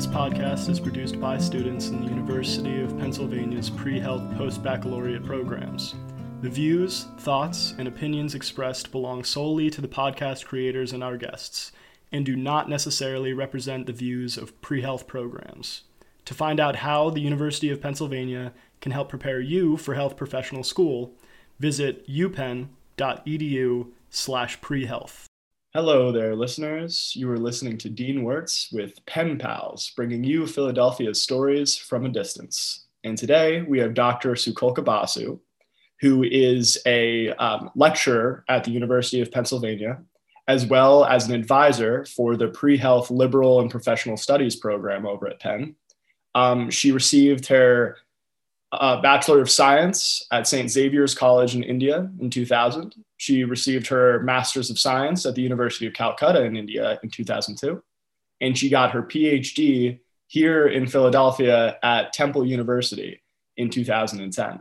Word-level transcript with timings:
This 0.00 0.06
podcast 0.06 0.70
is 0.70 0.80
produced 0.80 1.20
by 1.20 1.36
students 1.36 1.88
in 1.88 2.00
the 2.00 2.08
University 2.08 2.80
of 2.80 2.98
Pennsylvania's 2.98 3.68
pre 3.68 4.00
health 4.00 4.22
post 4.34 4.62
baccalaureate 4.62 5.26
programs. 5.26 5.94
The 6.40 6.48
views, 6.48 7.04
thoughts, 7.18 7.74
and 7.76 7.86
opinions 7.86 8.34
expressed 8.34 8.92
belong 8.92 9.24
solely 9.24 9.68
to 9.68 9.82
the 9.82 9.88
podcast 9.88 10.46
creators 10.46 10.94
and 10.94 11.04
our 11.04 11.18
guests, 11.18 11.70
and 12.10 12.24
do 12.24 12.34
not 12.34 12.66
necessarily 12.66 13.34
represent 13.34 13.84
the 13.84 13.92
views 13.92 14.38
of 14.38 14.58
pre 14.62 14.80
health 14.80 15.06
programs. 15.06 15.82
To 16.24 16.32
find 16.32 16.60
out 16.60 16.76
how 16.76 17.10
the 17.10 17.20
University 17.20 17.68
of 17.68 17.82
Pennsylvania 17.82 18.54
can 18.80 18.92
help 18.92 19.10
prepare 19.10 19.42
you 19.42 19.76
for 19.76 19.96
health 19.96 20.16
professional 20.16 20.64
school, 20.64 21.12
visit 21.58 22.08
upenn.edu 22.08 23.88
slash 24.08 24.60
prehealth. 24.60 25.26
Hello 25.72 26.10
there, 26.10 26.34
listeners. 26.34 27.12
You 27.14 27.30
are 27.30 27.38
listening 27.38 27.78
to 27.78 27.88
Dean 27.88 28.24
Wirtz 28.24 28.72
with 28.72 29.06
Penn 29.06 29.38
Pals, 29.38 29.92
bringing 29.94 30.24
you 30.24 30.44
Philadelphia's 30.44 31.22
stories 31.22 31.76
from 31.76 32.04
a 32.04 32.08
distance. 32.08 32.86
And 33.04 33.16
today 33.16 33.62
we 33.62 33.78
have 33.78 33.94
Dr. 33.94 34.32
Sukolka 34.32 34.84
Basu, 34.84 35.38
who 36.00 36.24
is 36.24 36.76
a 36.86 37.28
um, 37.34 37.70
lecturer 37.76 38.44
at 38.48 38.64
the 38.64 38.72
University 38.72 39.20
of 39.20 39.30
Pennsylvania, 39.30 40.02
as 40.48 40.66
well 40.66 41.04
as 41.04 41.28
an 41.28 41.36
advisor 41.36 42.04
for 42.04 42.34
the 42.34 42.48
pre 42.48 42.76
health 42.76 43.08
liberal 43.08 43.60
and 43.60 43.70
professional 43.70 44.16
studies 44.16 44.56
program 44.56 45.06
over 45.06 45.28
at 45.28 45.38
Penn. 45.38 45.76
Um, 46.34 46.70
she 46.70 46.90
received 46.90 47.46
her 47.46 47.96
uh, 48.72 49.00
Bachelor 49.00 49.40
of 49.40 49.50
Science 49.50 50.24
at 50.30 50.46
St. 50.46 50.70
Xavier's 50.70 51.14
College 51.14 51.54
in 51.54 51.62
India 51.62 52.10
in 52.20 52.30
2000. 52.30 52.94
She 53.16 53.44
received 53.44 53.86
her 53.88 54.20
Master's 54.20 54.70
of 54.70 54.78
Science 54.78 55.26
at 55.26 55.34
the 55.34 55.42
University 55.42 55.86
of 55.86 55.92
Calcutta 55.92 56.42
in 56.44 56.56
India 56.56 56.98
in 57.02 57.10
2002. 57.10 57.82
And 58.40 58.56
she 58.56 58.70
got 58.70 58.92
her 58.92 59.02
PhD 59.02 59.98
here 60.28 60.68
in 60.68 60.86
Philadelphia 60.86 61.78
at 61.82 62.12
Temple 62.12 62.46
University 62.46 63.20
in 63.56 63.68
2010. 63.68 64.60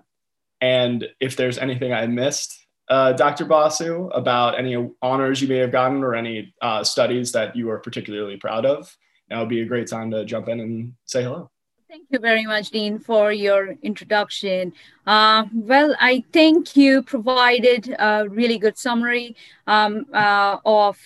And 0.62 1.08
if 1.20 1.38
there's 1.38 1.58
anything 1.58 1.94
I 1.94 2.08
missed, 2.08 2.66
uh, 2.90 3.14
Dr. 3.14 3.46
Basu, 3.46 4.08
about 4.08 4.58
any 4.58 4.90
honors 5.02 5.42
you 5.42 5.48
may 5.48 5.58
have 5.58 5.72
gotten 5.72 6.04
or 6.04 6.16
any 6.16 6.54
uh, 6.62 6.84
studies 6.84 7.32
that 7.34 7.56
you 7.56 7.70
are 7.70 7.78
particularly 7.78 8.36
proud 8.36 8.66
of, 8.66 8.94
now 9.30 9.42
would 9.42 9.50
be 9.50 9.62
a 9.62 9.66
great 9.66 9.88
time 9.88 10.10
to 10.12 10.26
jump 10.26 10.50
in 10.50 10.60
and 10.60 10.94
say 11.06 11.24
hello. 11.24 11.52
Thank 11.90 12.06
you 12.12 12.20
very 12.20 12.46
much, 12.46 12.70
Dean, 12.70 13.00
for 13.00 13.32
your 13.32 13.76
introduction. 13.82 14.74
Uh, 15.08 15.46
well, 15.54 15.96
I 16.00 16.24
think 16.32 16.76
you 16.78 17.02
provided 17.02 17.96
a 17.98 18.28
really 18.30 18.60
good 18.60 18.78
summary 18.78 19.36
um, 19.66 20.06
uh, 20.14 20.58
of 20.66 21.00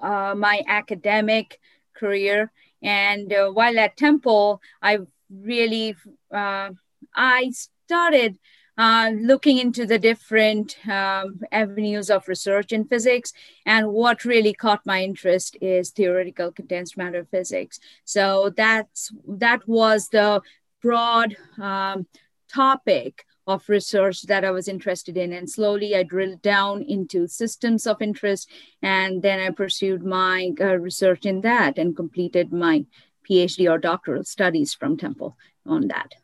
uh, 0.00 0.34
my 0.36 0.64
academic 0.66 1.60
career. 1.94 2.50
And 2.82 3.32
uh, 3.32 3.50
while 3.50 3.78
at 3.78 3.96
Temple, 3.96 4.60
I 4.82 4.98
really 5.30 5.94
uh, 6.32 6.70
I 7.14 7.52
started 7.86 8.38
uh, 8.76 9.10
looking 9.14 9.58
into 9.58 9.86
the 9.86 9.98
different 9.98 10.76
um, 10.88 11.40
avenues 11.52 12.10
of 12.10 12.26
research 12.28 12.72
in 12.72 12.84
physics. 12.84 13.32
And 13.66 13.92
what 13.92 14.24
really 14.24 14.52
caught 14.52 14.84
my 14.84 15.02
interest 15.02 15.56
is 15.60 15.90
theoretical 15.90 16.52
condensed 16.52 16.96
matter 16.96 17.26
physics. 17.30 17.78
So 18.04 18.52
that's 18.56 19.12
that 19.28 19.66
was 19.68 20.08
the 20.08 20.42
broad 20.82 21.36
um, 21.60 22.06
topic 22.52 23.24
of 23.46 23.68
research 23.68 24.22
that 24.22 24.44
I 24.44 24.50
was 24.50 24.68
interested 24.68 25.16
in. 25.16 25.32
And 25.32 25.48
slowly 25.48 25.94
I 25.94 26.02
drilled 26.02 26.42
down 26.42 26.82
into 26.82 27.26
systems 27.28 27.86
of 27.86 28.00
interest. 28.00 28.50
And 28.82 29.22
then 29.22 29.40
I 29.40 29.50
pursued 29.50 30.02
my 30.02 30.52
uh, 30.60 30.78
research 30.78 31.26
in 31.26 31.42
that 31.42 31.78
and 31.78 31.96
completed 31.96 32.52
my 32.52 32.86
PhD 33.28 33.70
or 33.70 33.78
doctoral 33.78 34.24
studies 34.24 34.74
from 34.74 34.96
Temple 34.96 35.36
on 35.66 35.88
that. 35.88 36.14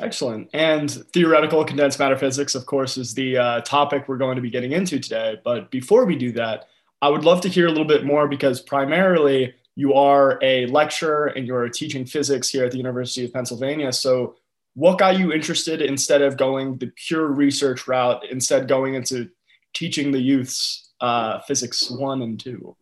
Excellent. 0.00 0.48
And 0.52 0.90
theoretical 1.12 1.64
condensed 1.64 1.98
matter 1.98 2.16
physics, 2.16 2.54
of 2.54 2.66
course, 2.66 2.96
is 2.96 3.14
the 3.14 3.36
uh, 3.36 3.60
topic 3.62 4.06
we're 4.06 4.16
going 4.16 4.36
to 4.36 4.42
be 4.42 4.50
getting 4.50 4.72
into 4.72 5.00
today. 5.00 5.36
But 5.44 5.70
before 5.70 6.04
we 6.04 6.14
do 6.14 6.30
that, 6.32 6.68
I 7.02 7.08
would 7.08 7.24
love 7.24 7.40
to 7.42 7.48
hear 7.48 7.66
a 7.66 7.70
little 7.70 7.84
bit 7.86 8.04
more 8.04 8.28
because 8.28 8.60
primarily 8.60 9.54
you 9.74 9.94
are 9.94 10.38
a 10.42 10.66
lecturer 10.66 11.26
and 11.26 11.46
you're 11.46 11.68
teaching 11.68 12.04
physics 12.04 12.48
here 12.48 12.64
at 12.64 12.72
the 12.72 12.76
University 12.76 13.24
of 13.24 13.32
Pennsylvania. 13.32 13.92
So, 13.92 14.36
what 14.74 14.98
got 14.98 15.18
you 15.18 15.32
interested 15.32 15.82
instead 15.82 16.22
of 16.22 16.36
going 16.36 16.78
the 16.78 16.92
pure 16.94 17.26
research 17.26 17.88
route, 17.88 18.24
instead 18.30 18.68
going 18.68 18.94
into 18.94 19.28
teaching 19.74 20.12
the 20.12 20.20
youths 20.20 20.90
uh, 21.00 21.40
physics 21.40 21.90
one 21.90 22.22
and 22.22 22.38
two? 22.38 22.76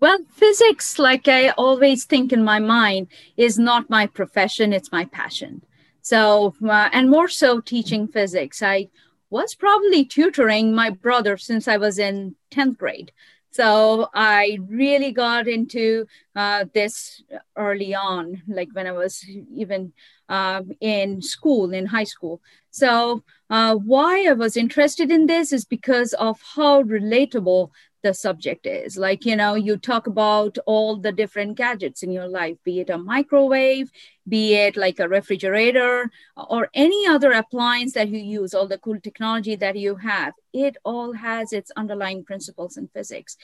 Well, 0.00 0.18
physics, 0.30 0.98
like 0.98 1.28
I 1.28 1.50
always 1.50 2.04
think 2.04 2.32
in 2.32 2.42
my 2.42 2.58
mind, 2.58 3.08
is 3.36 3.58
not 3.58 3.90
my 3.90 4.06
profession, 4.06 4.72
it's 4.72 4.90
my 4.90 5.04
passion. 5.04 5.62
So, 6.02 6.54
uh, 6.62 6.88
and 6.92 7.08
more 7.08 7.28
so 7.28 7.60
teaching 7.60 8.08
physics. 8.08 8.62
I 8.62 8.88
was 9.30 9.54
probably 9.54 10.04
tutoring 10.04 10.74
my 10.74 10.90
brother 10.90 11.36
since 11.36 11.66
I 11.66 11.78
was 11.78 11.98
in 11.98 12.34
10th 12.50 12.76
grade. 12.76 13.12
So 13.52 14.08
I 14.14 14.58
really 14.66 15.12
got 15.12 15.46
into 15.46 16.06
uh, 16.34 16.64
this 16.72 17.22
early 17.56 17.94
on, 17.94 18.42
like 18.48 18.70
when 18.72 18.86
I 18.86 18.92
was 18.92 19.24
even 19.54 19.92
uh, 20.28 20.62
in 20.80 21.20
school, 21.20 21.72
in 21.72 21.86
high 21.86 22.04
school. 22.04 22.40
So 22.70 23.22
uh, 23.50 23.76
why 23.76 24.26
I 24.26 24.32
was 24.32 24.56
interested 24.56 25.10
in 25.10 25.26
this 25.26 25.52
is 25.52 25.66
because 25.66 26.14
of 26.14 26.40
how 26.56 26.82
relatable 26.82 27.70
the 28.02 28.14
subject 28.14 28.66
is. 28.66 28.96
Like, 28.96 29.24
you 29.24 29.36
know, 29.36 29.54
you 29.54 29.76
talk 29.76 30.06
about 30.06 30.58
all 30.66 30.96
the 30.96 31.12
different 31.12 31.56
gadgets 31.56 32.02
in 32.02 32.12
your 32.12 32.28
life, 32.28 32.56
be 32.64 32.80
it 32.80 32.90
a 32.90 32.98
microwave, 32.98 33.90
be 34.28 34.54
it 34.54 34.76
like 34.76 34.98
a 34.98 35.08
refrigerator, 35.08 36.10
or 36.36 36.68
any 36.74 37.06
other 37.06 37.32
appliance 37.32 37.92
that 37.94 38.08
you 38.08 38.18
use, 38.18 38.54
all 38.54 38.68
the 38.68 38.78
cool 38.78 39.00
technology 39.00 39.56
that 39.56 39.76
you 39.76 39.96
have. 39.96 40.34
It 40.52 40.76
all 40.84 41.12
has 41.12 41.52
its 41.52 41.70
underlying 41.76 42.24
principles 42.24 42.76
in 42.76 42.88
physics. 42.88 43.36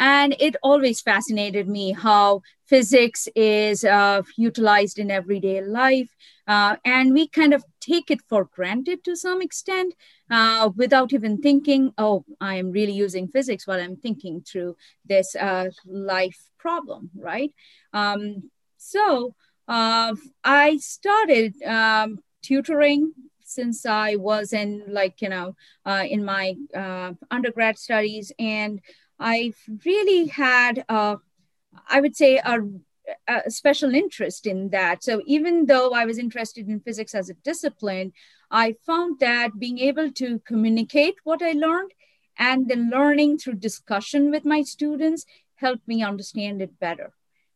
And 0.00 0.34
it 0.40 0.56
always 0.62 1.02
fascinated 1.02 1.68
me 1.68 1.92
how 1.92 2.40
physics 2.64 3.28
is 3.36 3.84
uh, 3.84 4.22
utilized 4.38 4.98
in 4.98 5.10
everyday 5.10 5.62
life. 5.62 6.08
Uh, 6.48 6.76
and 6.86 7.12
we 7.12 7.28
kind 7.28 7.52
of 7.52 7.62
take 7.80 8.10
it 8.10 8.20
for 8.26 8.46
granted 8.46 9.04
to 9.04 9.14
some 9.14 9.42
extent 9.42 9.94
uh, 10.30 10.70
without 10.74 11.12
even 11.12 11.36
thinking, 11.38 11.92
oh, 11.98 12.24
I 12.40 12.54
am 12.54 12.70
really 12.70 12.94
using 12.94 13.28
physics 13.28 13.66
while 13.66 13.78
I'm 13.78 13.96
thinking 13.96 14.40
through 14.40 14.76
this 15.04 15.36
uh, 15.36 15.68
life 15.86 16.48
problem, 16.58 17.10
right? 17.14 17.52
Um, 17.92 18.50
so 18.78 19.34
uh, 19.68 20.14
I 20.42 20.78
started 20.78 21.62
um, 21.62 22.20
tutoring 22.42 23.12
since 23.44 23.84
I 23.84 24.14
was 24.14 24.52
in 24.52 24.84
like, 24.88 25.20
you 25.20 25.28
know, 25.28 25.56
uh, 25.84 26.04
in 26.08 26.24
my 26.24 26.54
undergrad 27.30 27.78
studies 27.78 28.32
and 28.38 28.80
I've 29.20 29.58
really 29.84 30.26
had, 30.26 30.84
uh, 30.88 31.16
I 31.88 32.00
would 32.00 32.16
say, 32.16 32.38
a, 32.38 32.58
a 33.28 33.50
special 33.50 33.94
interest 33.94 34.46
in 34.46 34.70
that. 34.70 35.04
So 35.04 35.22
even 35.26 35.66
though 35.66 35.90
I 35.90 36.06
was 36.06 36.18
interested 36.18 36.68
in 36.68 36.80
physics 36.80 37.14
as 37.14 37.28
a 37.28 37.34
discipline, 37.34 38.12
I 38.50 38.76
found 38.86 39.20
that 39.20 39.58
being 39.58 39.78
able 39.78 40.10
to 40.12 40.40
communicate 40.40 41.16
what 41.22 41.42
I 41.42 41.52
learned 41.52 41.92
and 42.38 42.68
then 42.68 42.90
learning 42.90 43.38
through 43.38 43.54
discussion 43.54 44.30
with 44.30 44.44
my 44.44 44.62
students 44.62 45.26
helped 45.56 45.86
me 45.86 46.02
understand 46.02 46.62
it 46.62 46.80
better 46.80 47.12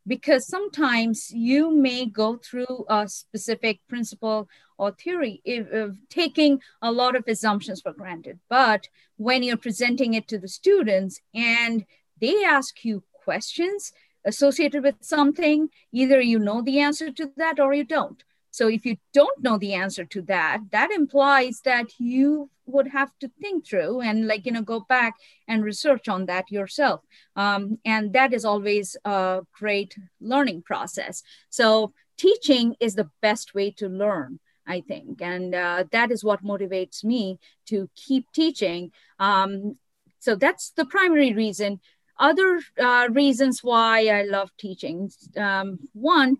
because 0.06 0.46
sometimes 0.46 1.30
you 1.30 1.74
may 1.74 2.06
go 2.06 2.36
through 2.36 2.84
a 2.88 3.08
specific 3.08 3.80
principle 3.88 4.48
or 4.78 4.90
theory 4.92 5.40
if, 5.44 5.66
taking 6.08 6.60
a 6.82 6.90
lot 6.90 7.16
of 7.16 7.24
assumptions 7.26 7.80
for 7.80 7.92
granted 7.92 8.38
but 8.48 8.88
when 9.16 9.42
you're 9.42 9.56
presenting 9.56 10.14
it 10.14 10.26
to 10.28 10.38
the 10.38 10.48
students 10.48 11.20
and 11.34 11.84
they 12.20 12.44
ask 12.44 12.84
you 12.84 13.02
questions 13.12 13.92
associated 14.24 14.82
with 14.82 14.96
something 15.00 15.68
either 15.92 16.20
you 16.20 16.38
know 16.38 16.62
the 16.62 16.78
answer 16.80 17.10
to 17.10 17.30
that 17.36 17.60
or 17.60 17.74
you 17.74 17.84
don't 17.84 18.24
so 18.54 18.68
if 18.68 18.86
you 18.86 18.98
don't 19.12 19.42
know 19.42 19.58
the 19.58 19.74
answer 19.74 20.04
to 20.04 20.22
that, 20.22 20.60
that 20.70 20.92
implies 20.92 21.60
that 21.64 21.86
you 21.98 22.50
would 22.66 22.86
have 22.86 23.10
to 23.18 23.28
think 23.40 23.66
through 23.66 24.00
and 24.00 24.28
like, 24.28 24.46
you 24.46 24.52
know, 24.52 24.62
go 24.62 24.86
back 24.88 25.14
and 25.48 25.64
research 25.64 26.06
on 26.08 26.26
that 26.26 26.52
yourself. 26.52 27.00
Um, 27.34 27.80
and 27.84 28.12
that 28.12 28.32
is 28.32 28.44
always 28.44 28.96
a 29.04 29.40
great 29.58 29.96
learning 30.20 30.62
process. 30.62 31.24
So 31.50 31.94
teaching 32.16 32.76
is 32.78 32.94
the 32.94 33.10
best 33.20 33.56
way 33.56 33.72
to 33.72 33.88
learn. 33.88 34.38
I 34.66 34.80
think. 34.80 35.20
And 35.20 35.54
uh, 35.54 35.84
that 35.92 36.10
is 36.10 36.24
what 36.24 36.44
motivates 36.44 37.04
me 37.04 37.38
to 37.66 37.88
keep 37.94 38.30
teaching. 38.32 38.92
Um, 39.18 39.76
so 40.20 40.34
that's 40.34 40.70
the 40.70 40.86
primary 40.86 41.32
reason. 41.32 41.80
Other 42.18 42.60
uh, 42.78 43.08
reasons 43.10 43.60
why 43.62 44.06
I 44.06 44.22
love 44.22 44.50
teaching. 44.58 45.10
Um, 45.36 45.80
one, 45.92 46.38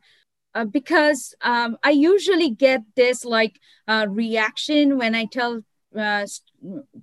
uh, 0.55 0.65
because 0.65 1.35
um, 1.43 1.76
I 1.82 1.91
usually 1.91 2.50
get 2.50 2.82
this 2.94 3.25
like 3.25 3.61
uh, 3.88 4.06
reaction 4.09 4.97
when 4.97 5.15
I 5.15 5.26
tell 5.26 5.62
uh, 5.99 6.26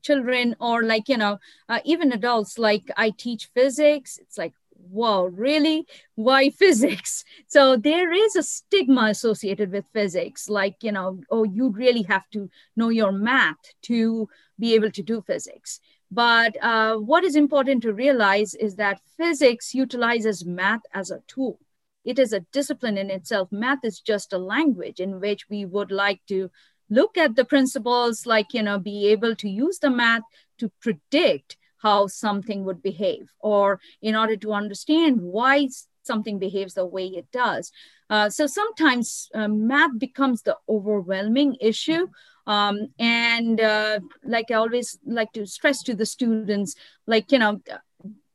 children 0.02 0.56
or 0.60 0.84
like 0.84 1.08
you 1.08 1.18
know 1.18 1.40
uh, 1.70 1.80
even 1.86 2.12
adults 2.12 2.58
like 2.58 2.90
I 2.98 3.12
teach 3.12 3.50
physics. 3.54 4.18
It's 4.18 4.38
like 4.38 4.54
whoa, 4.90 5.26
really? 5.26 5.86
Why 6.16 6.50
physics? 6.50 7.24
So 7.48 7.76
there 7.76 8.14
is 8.14 8.36
a 8.36 8.44
stigma 8.44 9.08
associated 9.10 9.72
with 9.72 9.86
physics, 9.92 10.48
like, 10.48 10.78
you 10.82 10.92
know, 10.92 11.20
oh, 11.30 11.44
you 11.44 11.70
really 11.70 12.04
have 12.04 12.30
to 12.32 12.50
know 12.78 12.90
your 12.90 13.12
math 13.12 13.74
to 13.84 14.30
be 14.58 14.74
able 14.76 14.92
to 14.92 15.04
do 15.04 15.22
physics. 15.22 15.82
But 16.10 16.56
uh, 16.62 16.96
what 16.96 17.24
is 17.24 17.36
important 17.36 17.84
to 17.84 17.94
realize 17.94 18.54
is 18.54 18.76
that 18.76 19.02
physics 19.18 19.74
utilizes 19.74 20.46
math 20.46 20.82
as 20.94 21.12
a 21.12 21.24
tool. 21.28 21.60
It 22.04 22.20
is 22.20 22.34
a 22.34 22.46
discipline 22.52 22.98
in 22.98 23.10
itself. 23.10 23.52
Math 23.52 23.84
is 23.84 24.00
just 24.00 24.34
a 24.34 24.38
language 24.38 25.00
in 25.00 25.20
which 25.20 25.50
we 25.50 25.66
would 25.66 25.92
like 25.92 26.22
to 26.28 26.50
look 26.90 27.18
at 27.18 27.36
the 27.36 27.46
principles, 27.46 28.26
like, 28.26 28.54
you 28.54 28.64
know, 28.64 28.80
be 28.80 29.08
able 29.08 29.36
to 29.38 29.50
use 29.50 29.80
the 29.80 29.90
math 29.90 30.24
to 30.58 30.72
predict 30.82 31.58
how 31.82 32.08
something 32.08 32.64
would 32.66 32.82
behave, 32.82 33.32
or 33.40 33.80
in 34.02 34.16
order 34.16 34.36
to 34.38 34.54
understand 34.54 35.22
why 35.22 35.68
something 36.04 36.40
behaves 36.40 36.74
the 36.74 36.86
way 36.86 37.06
it 37.06 37.32
does. 37.32 37.72
Uh, 38.10 38.30
so 38.30 38.48
sometimes 38.48 39.30
uh, 39.34 39.48
math 39.48 39.98
becomes 39.98 40.42
the 40.42 40.58
overwhelming 40.68 41.56
issue. 41.62 42.08
Um, 42.48 42.88
and 43.00 43.62
uh, 43.62 44.00
like 44.24 44.52
I 44.52 44.56
always 44.56 44.98
like 45.06 45.32
to 45.34 45.46
stress 45.46 45.84
to 45.84 45.94
the 45.96 46.06
students, 46.06 46.76
like, 47.06 47.32
you 47.32 47.40
know, 47.40 47.62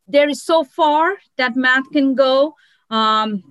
there 0.07 0.29
is 0.29 0.43
so 0.43 0.63
far 0.63 1.17
that 1.37 1.57
math 1.57 1.91
can 1.93 2.15
go 2.15 2.55
um, 2.91 3.43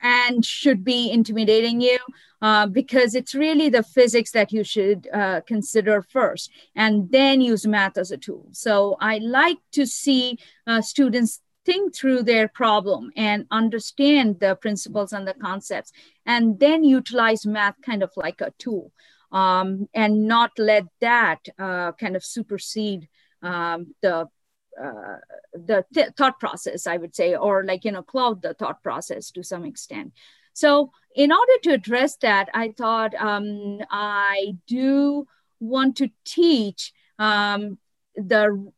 and 0.00 0.44
should 0.44 0.84
be 0.84 1.10
intimidating 1.10 1.80
you. 1.80 1.98
Uh, 2.40 2.68
because 2.68 3.16
it's 3.16 3.34
really 3.34 3.68
the 3.68 3.82
physics 3.82 4.30
that 4.30 4.52
you 4.52 4.62
should 4.62 5.08
uh, 5.12 5.40
consider 5.40 6.02
first 6.02 6.52
and 6.76 7.10
then 7.10 7.40
use 7.40 7.66
math 7.66 7.98
as 7.98 8.12
a 8.12 8.16
tool. 8.16 8.46
So 8.52 8.96
I 9.00 9.18
like 9.18 9.58
to 9.72 9.84
see 9.84 10.38
uh, 10.64 10.80
students 10.80 11.40
think 11.68 11.96
through 11.96 12.22
their 12.22 12.46
problem 12.46 13.10
and 13.16 13.44
understand 13.50 14.38
the 14.38 14.54
principles 14.54 15.12
and 15.12 15.26
the 15.26 15.34
concepts 15.34 15.92
and 16.24 16.60
then 16.60 16.84
utilize 16.84 17.44
math 17.44 17.74
kind 17.82 18.02
of 18.02 18.10
like 18.16 18.40
a 18.40 18.52
tool 18.58 18.92
um, 19.32 19.88
and 19.92 20.26
not 20.26 20.52
let 20.58 20.84
that 21.00 21.40
uh, 21.58 21.92
kind 21.92 22.16
of 22.16 22.24
supersede 22.24 23.08
um, 23.42 23.94
the 24.00 24.26
uh, 24.82 25.18
the 25.52 25.84
th- 25.92 26.10
thought 26.16 26.38
process, 26.38 26.86
I 26.86 26.96
would 26.96 27.14
say, 27.14 27.34
or 27.34 27.64
like, 27.64 27.84
you 27.84 27.92
know, 27.92 28.02
cloud 28.02 28.42
the 28.42 28.54
thought 28.54 28.82
process 28.82 29.30
to 29.32 29.42
some 29.42 29.64
extent. 29.64 30.12
So, 30.52 30.90
in 31.14 31.32
order 31.32 31.52
to 31.64 31.70
address 31.72 32.16
that, 32.16 32.48
I 32.54 32.74
thought 32.76 33.14
um, 33.14 33.80
I 33.90 34.56
do 34.66 35.26
want 35.60 35.96
to 35.96 36.10
teach 36.24 36.92
um, 37.18 37.78
the 38.16 38.70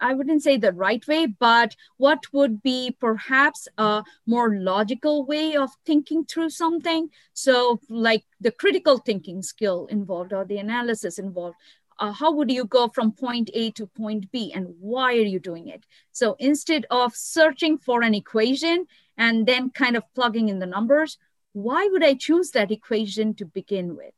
I 0.00 0.14
wouldn't 0.14 0.42
say 0.42 0.56
the 0.56 0.72
right 0.72 1.06
way, 1.06 1.26
but 1.26 1.76
what 1.96 2.20
would 2.32 2.62
be 2.62 2.96
perhaps 2.98 3.68
a 3.78 4.02
more 4.26 4.56
logical 4.56 5.24
way 5.24 5.56
of 5.56 5.70
thinking 5.86 6.24
through 6.24 6.50
something. 6.50 7.10
So, 7.32 7.80
like 7.88 8.24
the 8.40 8.50
critical 8.50 8.98
thinking 8.98 9.42
skill 9.42 9.86
involved 9.86 10.32
or 10.32 10.44
the 10.44 10.58
analysis 10.58 11.18
involved. 11.18 11.56
Uh, 12.02 12.10
how 12.10 12.32
would 12.32 12.50
you 12.50 12.64
go 12.64 12.88
from 12.88 13.12
point 13.12 13.48
A 13.54 13.70
to 13.70 13.86
point 13.86 14.28
B 14.32 14.52
and 14.52 14.74
why 14.80 15.12
are 15.12 15.30
you 15.34 15.38
doing 15.38 15.68
it? 15.68 15.86
So, 16.10 16.34
instead 16.40 16.84
of 16.90 17.14
searching 17.14 17.78
for 17.78 18.02
an 18.02 18.12
equation 18.12 18.86
and 19.16 19.46
then 19.46 19.70
kind 19.70 19.96
of 19.96 20.12
plugging 20.12 20.48
in 20.48 20.58
the 20.58 20.66
numbers, 20.66 21.16
why 21.52 21.88
would 21.92 22.02
I 22.02 22.14
choose 22.14 22.50
that 22.50 22.72
equation 22.72 23.34
to 23.34 23.44
begin 23.44 23.94
with? 23.94 24.14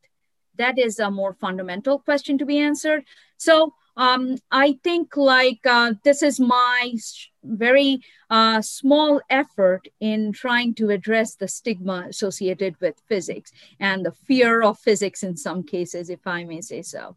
That 0.57 0.79
is 0.79 0.99
a 0.99 1.11
more 1.11 1.35
fundamental 1.35 1.99
question 1.99 2.39
to 2.39 2.47
be 2.47 2.59
answered. 2.59 3.05
So 3.37 3.75
um, 3.99 4.39
I 4.51 4.79
think 4.83 5.15
like 5.19 5.61
uh, 5.67 5.93
this 6.05 6.23
is 6.23 6.41
my 6.41 6.95
very 7.43 8.01
uh, 8.31 8.63
small 8.63 9.21
effort 9.29 9.89
in 10.01 10.33
trying 10.33 10.73
to 10.77 10.89
address 10.89 11.35
the 11.35 11.49
stigma 11.49 12.07
associated 12.09 12.81
with 12.81 13.03
physics 13.07 13.53
and 13.79 14.07
the 14.07 14.13
fear 14.13 14.63
of 14.63 14.79
physics 14.79 15.23
in 15.23 15.37
some 15.37 15.63
cases, 15.63 16.09
if 16.09 16.27
I 16.27 16.45
may 16.45 16.63
say 16.63 16.81
so. 16.81 17.17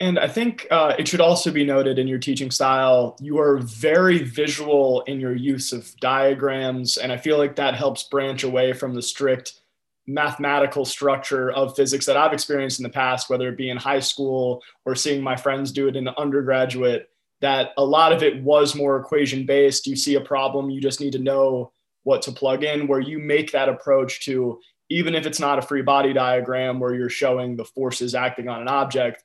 And 0.00 0.18
I 0.18 0.26
think 0.26 0.66
uh, 0.70 0.94
it 0.98 1.06
should 1.06 1.20
also 1.20 1.50
be 1.52 1.64
noted 1.64 1.98
in 1.98 2.08
your 2.08 2.18
teaching 2.18 2.50
style, 2.50 3.16
you 3.20 3.38
are 3.38 3.58
very 3.58 4.18
visual 4.18 5.02
in 5.02 5.20
your 5.20 5.34
use 5.34 5.72
of 5.72 5.94
diagrams. 6.00 6.96
And 6.96 7.12
I 7.12 7.16
feel 7.16 7.38
like 7.38 7.56
that 7.56 7.74
helps 7.74 8.02
branch 8.04 8.42
away 8.42 8.72
from 8.72 8.94
the 8.94 9.02
strict 9.02 9.60
mathematical 10.06 10.84
structure 10.84 11.50
of 11.52 11.76
physics 11.76 12.06
that 12.06 12.16
I've 12.16 12.32
experienced 12.32 12.80
in 12.80 12.82
the 12.82 12.90
past, 12.90 13.30
whether 13.30 13.48
it 13.48 13.56
be 13.56 13.70
in 13.70 13.76
high 13.76 14.00
school 14.00 14.62
or 14.84 14.94
seeing 14.94 15.22
my 15.22 15.36
friends 15.36 15.72
do 15.72 15.88
it 15.88 15.96
in 15.96 16.08
undergraduate, 16.08 17.08
that 17.40 17.70
a 17.76 17.84
lot 17.84 18.12
of 18.12 18.22
it 18.22 18.42
was 18.42 18.74
more 18.74 18.98
equation 18.98 19.46
based. 19.46 19.86
You 19.86 19.96
see 19.96 20.16
a 20.16 20.20
problem, 20.20 20.70
you 20.70 20.80
just 20.80 21.00
need 21.00 21.12
to 21.12 21.18
know 21.18 21.72
what 22.02 22.20
to 22.22 22.32
plug 22.32 22.64
in, 22.64 22.86
where 22.86 23.00
you 23.00 23.18
make 23.18 23.52
that 23.52 23.68
approach 23.68 24.24
to, 24.26 24.60
even 24.90 25.14
if 25.14 25.24
it's 25.24 25.40
not 25.40 25.58
a 25.58 25.62
free 25.62 25.82
body 25.82 26.12
diagram 26.12 26.78
where 26.78 26.94
you're 26.94 27.08
showing 27.08 27.56
the 27.56 27.64
forces 27.64 28.14
acting 28.14 28.48
on 28.48 28.60
an 28.60 28.68
object 28.68 29.23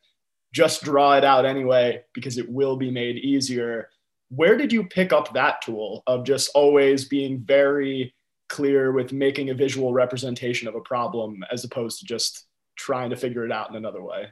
just 0.51 0.83
draw 0.83 1.15
it 1.15 1.23
out 1.23 1.45
anyway 1.45 2.03
because 2.13 2.37
it 2.37 2.49
will 2.49 2.75
be 2.75 2.91
made 2.91 3.17
easier. 3.17 3.89
Where 4.29 4.57
did 4.57 4.71
you 4.71 4.83
pick 4.83 5.13
up 5.13 5.33
that 5.33 5.61
tool 5.61 6.03
of 6.07 6.25
just 6.25 6.51
always 6.53 7.05
being 7.05 7.39
very 7.39 8.13
clear 8.47 8.91
with 8.91 9.13
making 9.13 9.49
a 9.49 9.53
visual 9.53 9.93
representation 9.93 10.67
of 10.67 10.75
a 10.75 10.81
problem 10.81 11.43
as 11.51 11.63
opposed 11.63 11.99
to 11.99 12.05
just 12.05 12.45
trying 12.75 13.09
to 13.11 13.15
figure 13.15 13.45
it 13.45 13.51
out 13.51 13.69
in 13.69 13.75
another 13.75 14.03
way? 14.03 14.27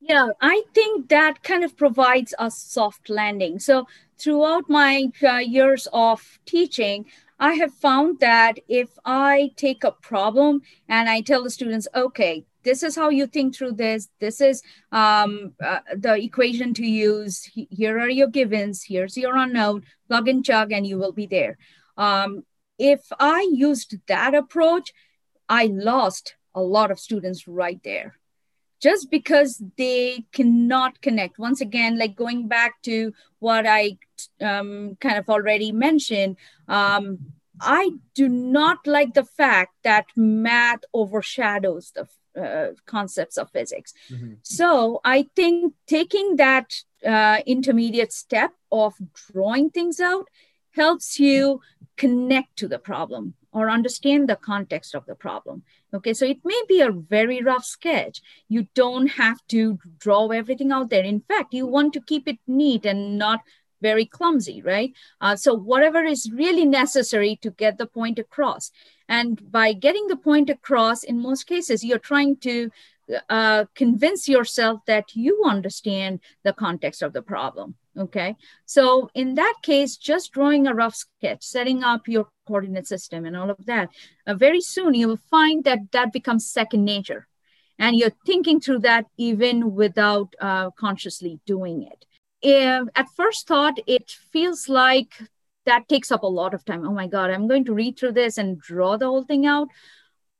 Yeah, 0.00 0.30
I 0.40 0.64
think 0.74 1.08
that 1.10 1.44
kind 1.44 1.62
of 1.62 1.76
provides 1.76 2.34
a 2.38 2.50
soft 2.50 3.08
landing. 3.08 3.60
So, 3.60 3.86
throughout 4.18 4.68
my 4.68 5.12
uh, 5.22 5.36
years 5.36 5.86
of 5.92 6.40
teaching, 6.44 7.06
I 7.38 7.54
have 7.54 7.72
found 7.74 8.18
that 8.18 8.58
if 8.68 8.88
I 9.04 9.52
take 9.56 9.84
a 9.84 9.92
problem 9.92 10.62
and 10.88 11.08
I 11.08 11.20
tell 11.20 11.44
the 11.44 11.50
students, 11.50 11.86
okay, 11.94 12.44
this 12.64 12.82
is 12.82 12.96
how 12.96 13.08
you 13.08 13.26
think 13.26 13.54
through 13.54 13.72
this. 13.72 14.08
This 14.20 14.40
is 14.40 14.62
um, 14.90 15.54
uh, 15.62 15.80
the 15.96 16.14
equation 16.14 16.74
to 16.74 16.86
use. 16.86 17.44
Here 17.54 17.98
are 17.98 18.08
your 18.08 18.28
givens. 18.28 18.84
Here's 18.84 19.16
your 19.16 19.36
unknown. 19.36 19.84
Plug 20.08 20.28
and 20.28 20.44
chug 20.44 20.72
and 20.72 20.86
you 20.86 20.98
will 20.98 21.12
be 21.12 21.26
there. 21.26 21.58
Um, 21.96 22.44
if 22.78 23.00
i 23.20 23.48
used 23.52 23.94
that 24.08 24.34
approach 24.34 24.92
i 25.48 25.66
lost 25.66 26.34
a 26.54 26.60
lot 26.60 26.90
of 26.90 26.98
students 26.98 27.48
right 27.48 27.80
there. 27.82 28.16
Just 28.80 29.12
because 29.12 29.62
they 29.78 30.24
cannot 30.32 31.00
connect. 31.00 31.38
Once 31.38 31.60
again 31.60 31.96
like 31.98 32.16
going 32.16 32.48
back 32.48 32.82
to 32.82 33.12
what 33.38 33.66
i 33.66 33.96
um, 34.40 34.96
kind 35.00 35.18
of 35.18 35.28
already 35.28 35.70
mentioned 35.72 36.36
um, 36.68 37.18
i 37.60 37.90
do 38.14 38.28
not 38.28 38.86
like 38.86 39.14
the 39.14 39.24
fact 39.24 39.74
that 39.84 40.06
math 40.16 40.80
overshadows 40.92 41.92
the 41.94 42.06
uh, 42.40 42.68
concepts 42.86 43.36
of 43.36 43.50
physics. 43.50 43.92
Mm-hmm. 44.10 44.34
So 44.42 45.00
I 45.04 45.26
think 45.36 45.74
taking 45.86 46.36
that 46.36 46.74
uh, 47.04 47.38
intermediate 47.46 48.12
step 48.12 48.52
of 48.70 48.94
drawing 49.32 49.70
things 49.70 50.00
out 50.00 50.28
helps 50.74 51.18
you 51.18 51.60
connect 51.96 52.56
to 52.56 52.68
the 52.68 52.78
problem 52.78 53.34
or 53.52 53.68
understand 53.68 54.28
the 54.28 54.36
context 54.36 54.94
of 54.94 55.04
the 55.06 55.14
problem. 55.14 55.62
Okay, 55.92 56.14
so 56.14 56.24
it 56.24 56.38
may 56.44 56.62
be 56.66 56.80
a 56.80 56.90
very 56.90 57.42
rough 57.42 57.64
sketch. 57.64 58.22
You 58.48 58.66
don't 58.74 59.08
have 59.08 59.38
to 59.48 59.78
draw 59.98 60.28
everything 60.28 60.72
out 60.72 60.88
there. 60.88 61.04
In 61.04 61.20
fact, 61.20 61.52
you 61.52 61.66
want 61.66 61.92
to 61.92 62.00
keep 62.00 62.26
it 62.26 62.38
neat 62.46 62.86
and 62.86 63.18
not 63.18 63.40
very 63.82 64.06
clumsy, 64.06 64.62
right? 64.62 64.92
Uh, 65.20 65.36
so, 65.36 65.52
whatever 65.52 66.02
is 66.04 66.30
really 66.32 66.64
necessary 66.64 67.36
to 67.42 67.50
get 67.50 67.76
the 67.76 67.86
point 67.86 68.18
across. 68.18 68.70
And 69.12 69.52
by 69.52 69.74
getting 69.74 70.06
the 70.08 70.16
point 70.16 70.48
across, 70.48 71.04
in 71.04 71.20
most 71.20 71.44
cases, 71.46 71.84
you're 71.84 72.08
trying 72.12 72.36
to 72.48 72.70
uh, 73.28 73.66
convince 73.74 74.26
yourself 74.26 74.80
that 74.86 75.14
you 75.14 75.42
understand 75.44 76.20
the 76.44 76.54
context 76.54 77.02
of 77.02 77.12
the 77.12 77.20
problem. 77.20 77.74
Okay. 77.98 78.36
So, 78.64 79.10
in 79.14 79.34
that 79.34 79.56
case, 79.62 79.98
just 79.98 80.32
drawing 80.32 80.66
a 80.66 80.74
rough 80.74 80.96
sketch, 80.96 81.42
setting 81.42 81.84
up 81.84 82.08
your 82.08 82.26
coordinate 82.46 82.86
system, 82.86 83.26
and 83.26 83.36
all 83.36 83.50
of 83.50 83.66
that, 83.66 83.90
uh, 84.26 84.34
very 84.34 84.62
soon 84.62 84.94
you 84.94 85.08
will 85.08 85.24
find 85.36 85.62
that 85.64 85.92
that 85.92 86.10
becomes 86.10 86.48
second 86.48 86.82
nature. 86.84 87.28
And 87.78 87.96
you're 87.96 88.16
thinking 88.24 88.60
through 88.60 88.80
that 88.90 89.04
even 89.18 89.74
without 89.74 90.34
uh, 90.40 90.70
consciously 90.70 91.38
doing 91.44 91.82
it 91.82 92.06
if, 92.42 92.88
at 92.96 93.08
first 93.16 93.46
thought, 93.46 93.78
it 93.86 94.10
feels 94.32 94.68
like 94.68 95.14
that 95.64 95.88
takes 95.88 96.10
up 96.10 96.22
a 96.22 96.26
lot 96.26 96.54
of 96.54 96.64
time. 96.64 96.86
Oh 96.86 96.92
my 96.92 97.06
God, 97.06 97.30
I'm 97.30 97.48
going 97.48 97.64
to 97.66 97.74
read 97.74 97.98
through 97.98 98.12
this 98.12 98.38
and 98.38 98.60
draw 98.60 98.96
the 98.96 99.06
whole 99.06 99.24
thing 99.24 99.46
out. 99.46 99.68